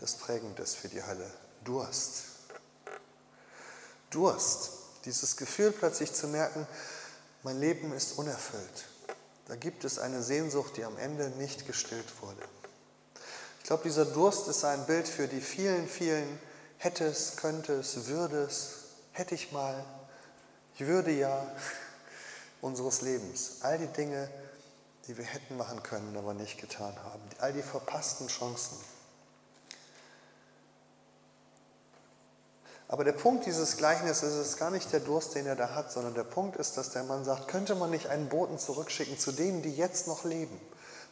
das 0.00 0.14
prägend 0.14 0.58
ist 0.58 0.76
für 0.76 0.88
die 0.88 1.04
Hölle. 1.04 1.30
Durst. 1.64 2.22
Durst. 4.08 4.70
Dieses 5.04 5.36
Gefühl 5.36 5.72
plötzlich 5.72 6.14
zu 6.14 6.26
merken, 6.26 6.66
mein 7.42 7.60
Leben 7.60 7.92
ist 7.92 8.18
unerfüllt. 8.18 8.86
Da 9.46 9.56
gibt 9.56 9.84
es 9.84 9.98
eine 9.98 10.22
Sehnsucht, 10.22 10.78
die 10.78 10.84
am 10.84 10.96
Ende 10.96 11.28
nicht 11.30 11.66
gestillt 11.66 12.22
wurde. 12.22 12.42
Ich 13.58 13.64
glaube, 13.64 13.82
dieser 13.84 14.06
Durst 14.06 14.48
ist 14.48 14.64
ein 14.64 14.86
Bild 14.86 15.06
für 15.06 15.28
die 15.28 15.42
vielen, 15.42 15.86
vielen 15.86 16.40
hättes, 16.78 17.34
könntest, 17.36 18.06
würdes, 18.06 18.70
hätte 19.12 19.34
ich 19.34 19.52
mal, 19.52 19.84
ich 20.74 20.86
würde 20.86 21.10
ja 21.10 21.46
unseres 22.60 23.02
Lebens. 23.02 23.58
All 23.62 23.78
die 23.78 23.86
Dinge, 23.86 24.28
die 25.06 25.16
wir 25.16 25.24
hätten 25.24 25.56
machen 25.56 25.82
können, 25.82 26.16
aber 26.16 26.34
nicht 26.34 26.60
getan 26.60 26.94
haben. 27.04 27.22
All 27.38 27.52
die 27.52 27.62
verpassten 27.62 28.28
Chancen. 28.28 28.76
Aber 32.88 33.04
der 33.04 33.12
Punkt 33.12 33.44
dieses 33.44 33.76
Gleichnisses 33.76 34.34
ist 34.34 34.56
gar 34.56 34.70
nicht 34.70 34.90
der 34.92 35.00
Durst, 35.00 35.34
den 35.34 35.46
er 35.46 35.56
da 35.56 35.74
hat, 35.74 35.92
sondern 35.92 36.14
der 36.14 36.24
Punkt 36.24 36.56
ist, 36.56 36.78
dass 36.78 36.90
der 36.90 37.04
Mann 37.04 37.22
sagt, 37.22 37.48
könnte 37.48 37.74
man 37.74 37.90
nicht 37.90 38.06
einen 38.06 38.30
Boten 38.30 38.58
zurückschicken 38.58 39.18
zu 39.18 39.30
denen, 39.32 39.60
die 39.60 39.74
jetzt 39.74 40.06
noch 40.06 40.24
leben? 40.24 40.58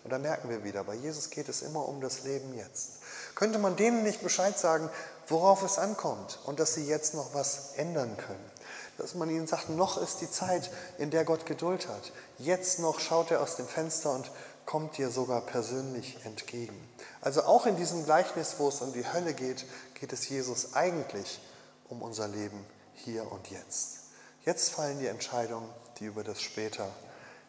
Und 0.02 0.10
da 0.10 0.18
merken 0.18 0.48
wir 0.48 0.64
wieder, 0.64 0.84
bei 0.84 0.94
Jesus 0.94 1.28
geht 1.30 1.48
es 1.48 1.62
immer 1.62 1.86
um 1.86 2.00
das 2.00 2.22
Leben 2.24 2.54
jetzt. 2.56 3.00
Könnte 3.34 3.58
man 3.58 3.76
denen 3.76 4.04
nicht 4.04 4.22
Bescheid 4.22 4.58
sagen, 4.58 4.88
worauf 5.26 5.62
es 5.62 5.78
ankommt 5.78 6.38
und 6.46 6.60
dass 6.60 6.74
sie 6.74 6.86
jetzt 6.86 7.12
noch 7.12 7.34
was 7.34 7.72
ändern 7.76 8.16
können? 8.16 8.50
Dass 8.98 9.14
man 9.14 9.30
ihnen 9.30 9.46
sagt, 9.46 9.68
noch 9.68 10.00
ist 10.00 10.20
die 10.20 10.30
Zeit, 10.30 10.70
in 10.98 11.10
der 11.10 11.24
Gott 11.24 11.46
Geduld 11.46 11.88
hat. 11.88 12.12
Jetzt 12.38 12.78
noch 12.78 13.00
schaut 13.00 13.30
er 13.30 13.40
aus 13.40 13.56
dem 13.56 13.66
Fenster 13.66 14.12
und 14.12 14.30
kommt 14.64 14.98
dir 14.98 15.10
sogar 15.10 15.42
persönlich 15.42 16.18
entgegen. 16.24 16.76
Also 17.20 17.44
auch 17.44 17.66
in 17.66 17.76
diesem 17.76 18.04
Gleichnis, 18.04 18.56
wo 18.58 18.68
es 18.68 18.80
um 18.80 18.92
die 18.92 19.06
Hölle 19.10 19.34
geht, 19.34 19.64
geht 19.94 20.12
es 20.12 20.28
Jesus 20.28 20.74
eigentlich 20.74 21.40
um 21.88 22.02
unser 22.02 22.28
Leben 22.28 22.64
hier 22.94 23.30
und 23.30 23.50
jetzt. 23.50 23.98
Jetzt 24.44 24.70
fallen 24.70 24.98
die 24.98 25.06
Entscheidungen, 25.06 25.68
die 25.98 26.06
über 26.06 26.24
das 26.24 26.40
später 26.40 26.88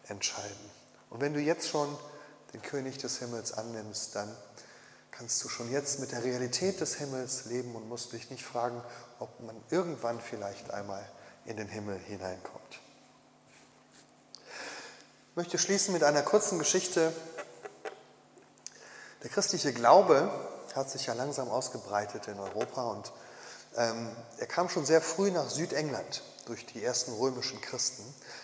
entscheiden. 0.08 0.72
Und 1.10 1.22
wenn 1.22 1.34
du 1.34 1.40
jetzt 1.40 1.68
schon 1.68 1.88
den 2.54 2.62
König 2.62 2.98
des 2.98 3.20
Himmels 3.20 3.54
annimmst, 3.54 4.16
dann 4.16 4.36
kannst 5.12 5.44
du 5.44 5.50
schon 5.50 5.72
jetzt 5.72 6.00
mit 6.00 6.12
der 6.12 6.24
Realität 6.24 6.80
des 6.80 6.96
Himmels 6.96 7.46
leben 7.46 7.76
und 7.76 7.90
musst 7.90 8.14
dich 8.14 8.30
nicht 8.30 8.44
fragen, 8.44 8.82
ob 9.20 9.40
man 9.40 9.56
irgendwann 9.70 10.20
vielleicht 10.22 10.72
einmal 10.72 11.04
in 11.48 11.58
den 11.58 11.68
Himmel 11.68 11.98
hineinkommt. 11.98 12.80
Ich 15.32 15.36
möchte 15.36 15.58
schließen 15.58 15.94
mit 15.94 16.04
einer 16.04 16.22
kurzen 16.22 16.60
Geschichte. 16.60 17.12
Der 19.24 19.30
christliche 19.30 19.74
Glaube 19.74 20.30
hat 20.76 20.90
sich 20.90 21.08
ja 21.08 21.14
langsam 21.14 21.50
ausgebreitet 21.50 22.28
in 22.28 22.40
Europa 22.40 22.84
und 22.92 23.12
ähm, 23.76 24.10
er 24.38 24.48
kam 24.48 24.70
schon 24.70 24.86
sehr 24.86 25.02
früh 25.02 25.32
nach 25.32 25.50
Südengland 25.50 26.22
durch 26.46 26.66
die 26.66 26.84
ersten 26.84 27.14
römischen 27.14 27.62
Christen. 27.62 28.04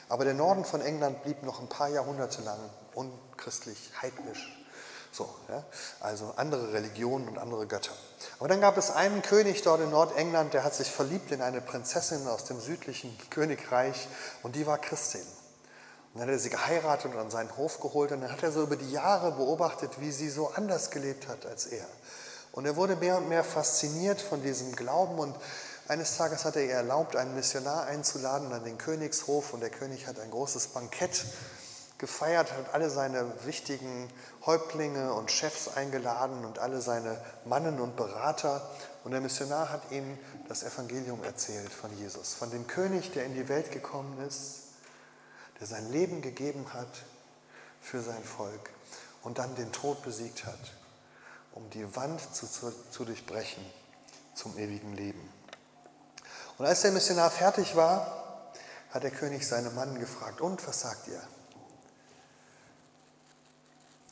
Aber 0.10 0.24
der 0.24 0.34
Norden 0.34 0.66
von 0.66 0.82
England 0.82 1.24
blieb 1.24 1.44
noch 1.44 1.60
ein 1.60 1.70
paar 1.70 1.89
Jahrhunderte 1.89 2.42
lang 2.42 2.60
unchristlich, 2.94 3.92
heidnisch. 4.02 4.62
So, 5.13 5.30
ja? 5.47 5.63
Also 5.99 6.34
andere 6.38 6.73
Religionen 6.73 7.28
und 7.28 7.38
andere 7.38 7.67
Götter. 7.67 7.93
Aber 8.39 8.47
dann 8.49 8.62
gab 8.62 8.78
es 8.78 8.89
einen 8.89 9.21
König 9.21 9.62
dort 9.62 9.80
in 9.80 9.91
Nordengland, 9.91 10.54
der 10.56 10.63
hat 10.63 10.73
sich 10.73 10.89
verliebt 10.89 11.32
in 11.32 11.41
eine 11.41 11.62
Prinzessin 11.62 12.28
aus 12.28 12.45
dem 12.45 12.60
südlichen 12.60 13.15
Königreich 13.30 14.08
und 14.41 14.56
die 14.56 14.65
war 14.65 14.80
Christin. 14.80 15.21
Und 15.21 16.19
dann 16.19 16.23
hat 16.23 16.30
er 16.30 16.39
sie 16.39 16.49
geheiratet 16.49 17.13
und 17.13 17.19
an 17.19 17.30
seinen 17.30 17.56
Hof 17.58 17.80
geholt 17.80 18.12
und 18.12 18.21
dann 18.21 18.32
hat 18.32 18.41
er 18.41 18.52
so 18.52 18.63
über 18.63 18.76
die 18.76 18.91
Jahre 18.91 19.32
beobachtet, 19.34 19.91
wie 19.99 20.12
sie 20.12 20.30
so 20.30 20.52
anders 20.56 20.89
gelebt 20.89 21.28
hat 21.28 21.45
als 21.45 21.67
er. 21.67 21.86
Und 22.52 22.65
er 22.65 22.76
wurde 22.76 22.95
mehr 22.95 23.17
und 23.17 23.30
mehr 23.30 23.43
fasziniert 23.43 24.19
von 24.19 24.41
diesem 24.41 24.76
Glauben 24.76 25.19
und 25.19 25.36
eines 25.88 26.17
Tages 26.17 26.45
hat 26.45 26.56
er 26.56 26.63
ihr 26.63 26.73
erlaubt, 26.73 27.15
einen 27.15 27.36
Missionar 27.36 27.86
einzuladen 27.86 28.52
an 28.52 28.63
den 28.63 28.78
Königshof 28.78 29.54
und 29.54 29.60
der 29.60 29.69
König 29.69 30.08
hat 30.08 30.19
ein 30.19 30.32
großes 30.32 30.67
Bankett 30.67 31.26
gefeiert, 32.04 32.52
hat 32.52 32.74
alle 32.74 32.89
seine 32.89 33.26
wichtigen 33.46 34.10
Häuptlinge 34.46 35.13
und 35.13 35.32
Chefs 35.32 35.70
eingeladen 35.70 36.44
und 36.44 36.60
alle 36.60 36.82
seine 36.82 37.18
Mannen 37.46 37.80
und 37.80 37.96
Berater. 37.96 38.62
Und 39.06 39.12
der 39.12 39.22
Missionar 39.22 39.70
hat 39.70 39.89
ihnen 39.89 40.20
das 40.50 40.63
Evangelium 40.63 41.24
erzählt 41.24 41.72
von 41.72 41.98
Jesus, 41.98 42.34
von 42.34 42.52
dem 42.52 42.68
König, 42.68 43.13
der 43.13 43.24
in 43.24 43.36
die 43.36 43.48
Welt 43.48 43.72
gekommen 43.72 44.20
ist, 44.28 44.63
der 45.62 45.68
sein 45.68 45.89
Leben 45.94 46.22
gegeben 46.22 46.74
hat 46.74 46.89
für 47.80 48.02
sein 48.02 48.22
Volk 48.22 48.70
und 49.22 49.38
dann 49.38 49.56
den 49.56 49.72
Tod 49.72 50.04
besiegt 50.04 50.46
hat, 50.46 50.74
um 51.54 51.70
die 51.70 51.96
Wand 51.96 52.20
zu, 52.36 52.52
zu, 52.52 52.74
zu 52.92 53.06
durchbrechen 53.06 53.63
zum 54.36 54.58
ewigen 54.58 54.94
Leben. 54.94 55.32
Und 56.58 56.66
als 56.66 56.82
der 56.82 56.92
Missionar 56.92 57.32
fertig 57.32 57.78
war, 57.78 58.52
hat 58.89 59.04
der 59.04 59.12
König 59.12 59.48
seine 59.48 59.70
Mann 59.70 59.98
gefragt, 60.02 60.42
und 60.42 60.68
was 60.68 60.82
sagt 60.82 61.08
ihr? 61.08 61.22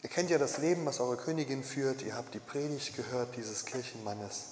Ihr 0.03 0.09
kennt 0.09 0.31
ja 0.31 0.39
das 0.39 0.57
Leben, 0.57 0.85
was 0.85 0.99
eure 0.99 1.17
Königin 1.17 1.63
führt, 1.63 2.01
ihr 2.01 2.15
habt 2.15 2.33
die 2.33 2.39
Predigt 2.39 2.95
gehört 2.95 3.35
dieses 3.35 3.65
Kirchenmannes. 3.65 4.45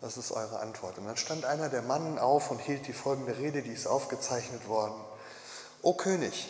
Was 0.00 0.16
ist 0.16 0.32
eure 0.32 0.60
Antwort? 0.60 0.96
Und 0.96 1.04
dann 1.04 1.18
stand 1.18 1.44
einer 1.44 1.68
der 1.68 1.82
Mannen 1.82 2.18
auf 2.18 2.50
und 2.50 2.60
hielt 2.60 2.86
die 2.86 2.94
folgende 2.94 3.36
Rede, 3.36 3.60
die 3.60 3.72
ist 3.72 3.86
aufgezeichnet 3.86 4.66
worden. 4.66 4.98
O 5.82 5.92
König, 5.92 6.48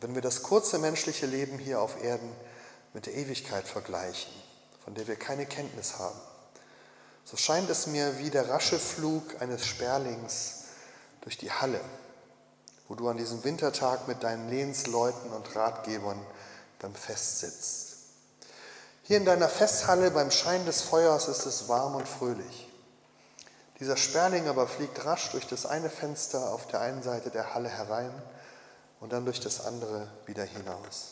wenn 0.00 0.14
wir 0.14 0.22
das 0.22 0.42
kurze 0.42 0.78
menschliche 0.78 1.26
Leben 1.26 1.58
hier 1.58 1.80
auf 1.82 2.02
Erden 2.02 2.30
mit 2.94 3.04
der 3.04 3.14
Ewigkeit 3.14 3.68
vergleichen, 3.68 4.32
von 4.82 4.94
der 4.94 5.06
wir 5.06 5.16
keine 5.16 5.44
Kenntnis 5.44 5.98
haben, 5.98 6.18
so 7.24 7.36
scheint 7.36 7.68
es 7.68 7.86
mir 7.86 8.18
wie 8.18 8.30
der 8.30 8.48
rasche 8.48 8.78
Flug 8.78 9.42
eines 9.42 9.66
Sperlings 9.66 10.64
durch 11.20 11.36
die 11.36 11.50
Halle, 11.50 11.80
wo 12.88 12.94
du 12.94 13.08
an 13.08 13.18
diesem 13.18 13.44
Wintertag 13.44 14.08
mit 14.08 14.22
deinen 14.22 14.48
Lehnsleuten 14.48 15.32
und 15.32 15.54
Ratgebern 15.54 16.24
beim 16.78 16.94
Fest 16.94 17.40
sitzt. 17.40 17.86
Hier 19.02 19.18
in 19.18 19.24
deiner 19.24 19.48
Festhalle 19.48 20.10
beim 20.10 20.30
Schein 20.30 20.66
des 20.66 20.82
Feuers 20.82 21.28
ist 21.28 21.46
es 21.46 21.68
warm 21.68 21.94
und 21.94 22.08
fröhlich. 22.08 22.68
Dieser 23.78 23.96
Sperling 23.96 24.48
aber 24.48 24.66
fliegt 24.66 25.04
rasch 25.04 25.30
durch 25.30 25.46
das 25.46 25.66
eine 25.66 25.90
Fenster 25.90 26.50
auf 26.50 26.66
der 26.66 26.80
einen 26.80 27.02
Seite 27.02 27.30
der 27.30 27.54
Halle 27.54 27.68
herein 27.68 28.10
und 29.00 29.12
dann 29.12 29.24
durch 29.24 29.40
das 29.40 29.64
andere 29.64 30.08
wieder 30.24 30.44
hinaus. 30.44 31.10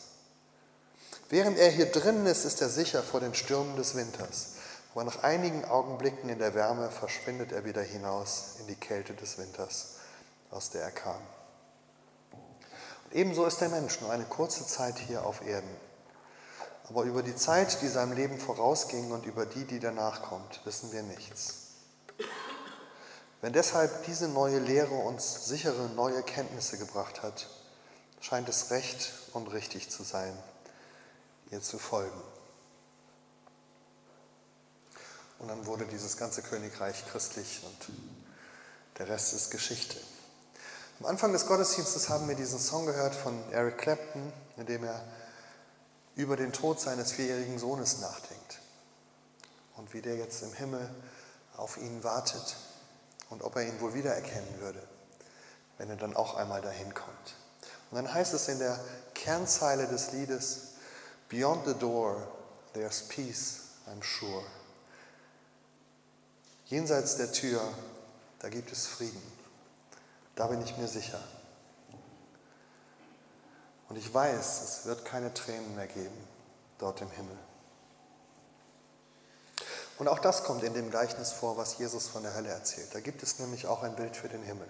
Während 1.29 1.57
er 1.57 1.69
hier 1.69 1.91
drinnen 1.91 2.25
ist, 2.25 2.45
ist 2.45 2.61
er 2.61 2.69
sicher 2.69 3.01
vor 3.03 3.19
den 3.19 3.33
Stürmen 3.33 3.75
des 3.75 3.95
Winters, 3.95 4.55
aber 4.93 5.03
nach 5.03 5.23
einigen 5.23 5.65
Augenblicken 5.65 6.29
in 6.29 6.39
der 6.39 6.53
Wärme 6.53 6.89
verschwindet 6.89 7.51
er 7.51 7.65
wieder 7.65 7.81
hinaus 7.81 8.55
in 8.59 8.67
die 8.67 8.75
Kälte 8.75 9.13
des 9.13 9.37
Winters, 9.37 9.95
aus 10.51 10.69
der 10.69 10.83
er 10.83 10.91
kam. 10.91 11.21
Ebenso 13.11 13.45
ist 13.45 13.61
der 13.61 13.69
Mensch 13.69 14.01
nur 14.01 14.11
eine 14.11 14.25
kurze 14.25 14.65
Zeit 14.67 14.97
hier 14.97 15.25
auf 15.25 15.45
Erden. 15.45 15.69
Aber 16.87 17.03
über 17.03 17.23
die 17.23 17.35
Zeit, 17.35 17.81
die 17.81 17.87
seinem 17.87 18.13
Leben 18.13 18.39
vorausging 18.39 19.11
und 19.11 19.25
über 19.25 19.45
die, 19.45 19.65
die 19.65 19.79
danach 19.79 20.21
kommt, 20.21 20.63
wissen 20.65 20.91
wir 20.91 21.01
nichts. 21.03 21.65
Wenn 23.41 23.53
deshalb 23.53 24.05
diese 24.05 24.27
neue 24.27 24.59
Lehre 24.59 24.95
uns 24.95 25.47
sichere 25.47 25.89
neue 25.89 26.23
Kenntnisse 26.23 26.77
gebracht 26.77 27.23
hat, 27.23 27.47
scheint 28.19 28.49
es 28.49 28.71
recht 28.71 29.13
und 29.33 29.51
richtig 29.51 29.89
zu 29.89 30.03
sein, 30.03 30.35
ihr 31.51 31.61
zu 31.61 31.77
folgen. 31.77 32.21
Und 35.39 35.47
dann 35.47 35.65
wurde 35.65 35.85
dieses 35.85 36.17
ganze 36.17 36.41
Königreich 36.41 37.05
christlich 37.07 37.61
und 37.65 37.95
der 38.97 39.09
Rest 39.09 39.33
ist 39.33 39.51
Geschichte. 39.51 39.97
Am 40.99 41.07
Anfang 41.07 41.33
des 41.33 41.45
Gottesdienstes 41.45 42.07
haben 42.07 42.27
wir 42.29 42.35
diesen 42.35 42.57
Song 42.57 42.85
gehört 42.85 43.15
von 43.15 43.37
Eric 43.51 43.79
Clapton, 43.79 44.31
in 44.55 44.65
dem 44.65 44.85
er 44.85 45.03
über 46.15 46.37
den 46.37 46.53
Tod 46.53 46.79
seines 46.79 47.11
vierjährigen 47.11 47.59
Sohnes 47.59 47.99
nachdenkt 47.99 48.59
und 49.75 49.93
wie 49.93 50.01
der 50.01 50.15
jetzt 50.15 50.41
im 50.41 50.53
Himmel 50.53 50.89
auf 51.57 51.75
ihn 51.77 52.01
wartet 52.05 52.55
und 53.29 53.43
ob 53.43 53.57
er 53.57 53.63
ihn 53.63 53.81
wohl 53.81 53.93
wiedererkennen 53.93 54.61
würde, 54.61 54.81
wenn 55.77 55.89
er 55.89 55.97
dann 55.97 56.15
auch 56.15 56.35
einmal 56.35 56.61
dahin 56.61 56.93
kommt. 56.93 57.35
Und 57.91 57.97
dann 57.97 58.13
heißt 58.13 58.33
es 58.33 58.47
in 58.47 58.59
der 58.59 58.79
Kernzeile 59.13 59.87
des 59.87 60.13
Liedes, 60.13 60.59
Beyond 61.27 61.67
the 61.67 61.73
door, 61.73 62.25
there's 62.73 63.01
peace, 63.01 63.61
I'm 63.87 64.01
sure. 64.01 64.45
Jenseits 66.67 67.17
der 67.17 67.31
Tür, 67.33 67.61
da 68.39 68.47
gibt 68.47 68.71
es 68.71 68.87
Frieden. 68.87 69.34
Da 70.35 70.47
bin 70.47 70.61
ich 70.61 70.77
mir 70.77 70.87
sicher. 70.87 71.19
Und 73.87 73.97
ich 73.97 74.13
weiß, 74.13 74.61
es 74.61 74.85
wird 74.85 75.05
keine 75.05 75.33
Tränen 75.33 75.75
mehr 75.75 75.87
geben 75.87 76.27
dort 76.77 77.01
im 77.01 77.09
Himmel. 77.09 77.37
Und 79.97 80.09
auch 80.09 80.19
das 80.19 80.43
kommt 80.43 80.63
in 80.63 80.73
dem 80.73 80.89
Gleichnis 80.89 81.31
vor, 81.31 81.55
was 81.55 81.77
Jesus 81.77 82.07
von 82.07 82.23
der 82.23 82.33
Hölle 82.33 82.49
erzählt. 82.49 82.93
Da 82.93 82.99
gibt 82.99 83.23
es 83.23 83.39
nämlich 83.39 83.67
auch 83.67 83.83
ein 83.83 83.95
Bild 83.95 84.17
für 84.17 84.27
den 84.27 84.43
Himmel. 84.43 84.67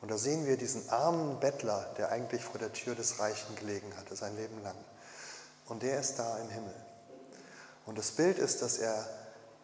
Und 0.00 0.10
da 0.10 0.16
sehen 0.16 0.46
wir 0.46 0.56
diesen 0.56 0.88
armen 0.90 1.40
Bettler, 1.40 1.92
der 1.98 2.10
eigentlich 2.10 2.44
vor 2.44 2.58
der 2.58 2.72
Tür 2.72 2.94
des 2.94 3.18
Reichen 3.18 3.56
gelegen 3.56 3.92
hatte, 3.96 4.14
sein 4.14 4.36
Leben 4.36 4.62
lang. 4.62 4.76
Und 5.66 5.82
der 5.82 5.98
ist 5.98 6.18
da 6.18 6.38
im 6.38 6.48
Himmel. 6.48 6.74
Und 7.84 7.98
das 7.98 8.12
Bild 8.12 8.38
ist, 8.38 8.62
dass 8.62 8.78
er 8.78 9.06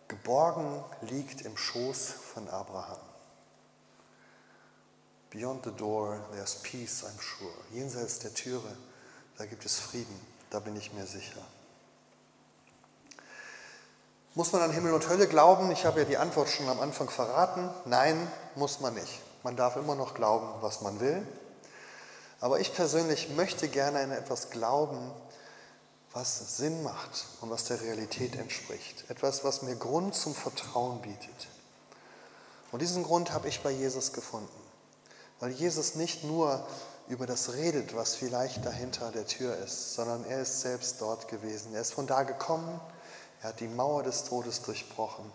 geborgen 0.08 0.84
liegt 1.02 1.42
im 1.42 1.56
Schoß 1.56 2.10
von 2.34 2.48
Abraham. 2.48 2.98
Beyond 5.36 5.64
the 5.64 5.70
door, 5.72 6.18
there's 6.32 6.54
peace, 6.62 7.04
I'm 7.04 7.20
sure. 7.20 7.52
Jenseits 7.70 8.20
der 8.20 8.32
Türe, 8.32 8.74
da 9.36 9.44
gibt 9.44 9.66
es 9.66 9.78
Frieden, 9.78 10.18
da 10.48 10.60
bin 10.60 10.74
ich 10.76 10.94
mir 10.94 11.04
sicher. 11.04 11.42
Muss 14.34 14.52
man 14.52 14.62
an 14.62 14.72
Himmel 14.72 14.94
und 14.94 15.06
Hölle 15.10 15.28
glauben? 15.28 15.70
Ich 15.72 15.84
habe 15.84 16.00
ja 16.00 16.06
die 16.06 16.16
Antwort 16.16 16.48
schon 16.48 16.66
am 16.70 16.80
Anfang 16.80 17.10
verraten. 17.10 17.68
Nein, 17.84 18.30
muss 18.54 18.80
man 18.80 18.94
nicht. 18.94 19.20
Man 19.42 19.56
darf 19.56 19.76
immer 19.76 19.94
noch 19.94 20.14
glauben, 20.14 20.48
was 20.62 20.80
man 20.80 21.00
will. 21.00 21.26
Aber 22.40 22.58
ich 22.58 22.72
persönlich 22.72 23.28
möchte 23.36 23.68
gerne 23.68 24.00
an 24.00 24.12
etwas 24.12 24.48
glauben, 24.48 25.10
was 26.14 26.56
Sinn 26.56 26.82
macht 26.82 27.26
und 27.42 27.50
was 27.50 27.64
der 27.64 27.82
Realität 27.82 28.36
entspricht. 28.36 29.04
Etwas, 29.10 29.44
was 29.44 29.60
mir 29.60 29.76
Grund 29.76 30.14
zum 30.14 30.34
Vertrauen 30.34 31.02
bietet. 31.02 31.48
Und 32.72 32.80
diesen 32.80 33.02
Grund 33.02 33.34
habe 33.34 33.48
ich 33.48 33.62
bei 33.62 33.70
Jesus 33.70 34.14
gefunden. 34.14 34.65
Weil 35.40 35.50
Jesus 35.50 35.94
nicht 35.94 36.24
nur 36.24 36.66
über 37.08 37.26
das 37.26 37.52
redet, 37.52 37.94
was 37.94 38.14
vielleicht 38.14 38.64
dahinter 38.64 39.10
der 39.12 39.26
Tür 39.26 39.56
ist, 39.58 39.94
sondern 39.94 40.24
er 40.24 40.42
ist 40.42 40.60
selbst 40.60 41.00
dort 41.00 41.28
gewesen. 41.28 41.74
Er 41.74 41.82
ist 41.82 41.92
von 41.92 42.06
da 42.06 42.22
gekommen, 42.22 42.80
er 43.42 43.50
hat 43.50 43.60
die 43.60 43.68
Mauer 43.68 44.02
des 44.02 44.24
Todes 44.24 44.62
durchbrochen 44.62 45.30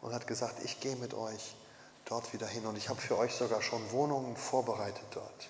und 0.00 0.14
hat 0.14 0.26
gesagt, 0.26 0.62
ich 0.64 0.80
gehe 0.80 0.96
mit 0.96 1.14
euch 1.14 1.56
dort 2.04 2.32
wieder 2.32 2.46
hin. 2.46 2.66
Und 2.66 2.76
ich 2.76 2.88
habe 2.88 3.00
für 3.00 3.16
euch 3.18 3.34
sogar 3.34 3.62
schon 3.62 3.90
Wohnungen 3.90 4.36
vorbereitet 4.36 5.06
dort. 5.12 5.48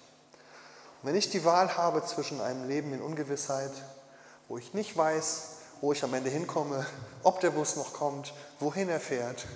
Und 1.02 1.08
wenn 1.10 1.16
ich 1.16 1.30
die 1.30 1.44
Wahl 1.44 1.76
habe 1.76 2.04
zwischen 2.04 2.40
einem 2.40 2.66
Leben 2.66 2.92
in 2.92 3.02
Ungewissheit, 3.02 3.72
wo 4.48 4.58
ich 4.58 4.74
nicht 4.74 4.96
weiß, 4.96 5.42
wo 5.80 5.92
ich 5.92 6.02
am 6.02 6.14
Ende 6.14 6.30
hinkomme, 6.30 6.86
ob 7.22 7.40
der 7.40 7.50
Bus 7.50 7.76
noch 7.76 7.92
kommt, 7.92 8.32
wohin 8.58 8.88
er 8.88 9.00
fährt, 9.00 9.46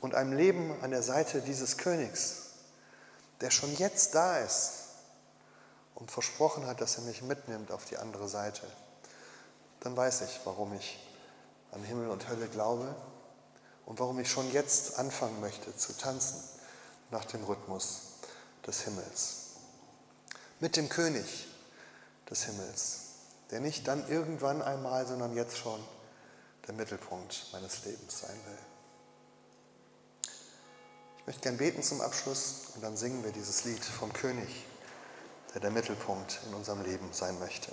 und 0.00 0.14
einem 0.14 0.34
Leben 0.34 0.72
an 0.82 0.90
der 0.90 1.02
Seite 1.02 1.40
dieses 1.40 1.78
Königs, 1.78 2.45
der 3.40 3.50
schon 3.50 3.74
jetzt 3.76 4.14
da 4.14 4.38
ist 4.38 4.72
und 5.94 6.10
versprochen 6.10 6.66
hat, 6.66 6.80
dass 6.80 6.96
er 6.98 7.04
mich 7.04 7.22
mitnimmt 7.22 7.70
auf 7.70 7.84
die 7.84 7.96
andere 7.96 8.28
Seite, 8.28 8.62
dann 9.80 9.96
weiß 9.96 10.22
ich, 10.22 10.40
warum 10.44 10.74
ich 10.74 10.98
an 11.72 11.82
Himmel 11.82 12.08
und 12.08 12.28
Hölle 12.28 12.48
glaube 12.48 12.94
und 13.84 14.00
warum 14.00 14.18
ich 14.18 14.30
schon 14.30 14.50
jetzt 14.52 14.98
anfangen 14.98 15.40
möchte 15.40 15.76
zu 15.76 15.96
tanzen 15.96 16.42
nach 17.10 17.24
dem 17.24 17.44
Rhythmus 17.44 18.00
des 18.66 18.82
Himmels. 18.82 19.36
Mit 20.60 20.76
dem 20.76 20.88
König 20.88 21.46
des 22.28 22.44
Himmels, 22.44 23.00
der 23.50 23.60
nicht 23.60 23.86
dann 23.86 24.08
irgendwann 24.08 24.62
einmal, 24.62 25.06
sondern 25.06 25.34
jetzt 25.34 25.56
schon 25.56 25.80
der 26.66 26.74
Mittelpunkt 26.74 27.46
meines 27.52 27.84
Lebens 27.84 28.20
sein 28.20 28.36
will. 28.46 28.58
Ich 31.26 31.28
möchte 31.34 31.48
gern 31.48 31.56
beten 31.56 31.82
zum 31.82 32.00
Abschluss 32.02 32.68
und 32.76 32.84
dann 32.84 32.96
singen 32.96 33.24
wir 33.24 33.32
dieses 33.32 33.64
Lied 33.64 33.84
vom 33.84 34.12
König, 34.12 34.46
der 35.52 35.60
der 35.60 35.72
Mittelpunkt 35.72 36.38
in 36.46 36.54
unserem 36.54 36.84
Leben 36.84 37.08
sein 37.10 37.36
möchte. 37.40 37.72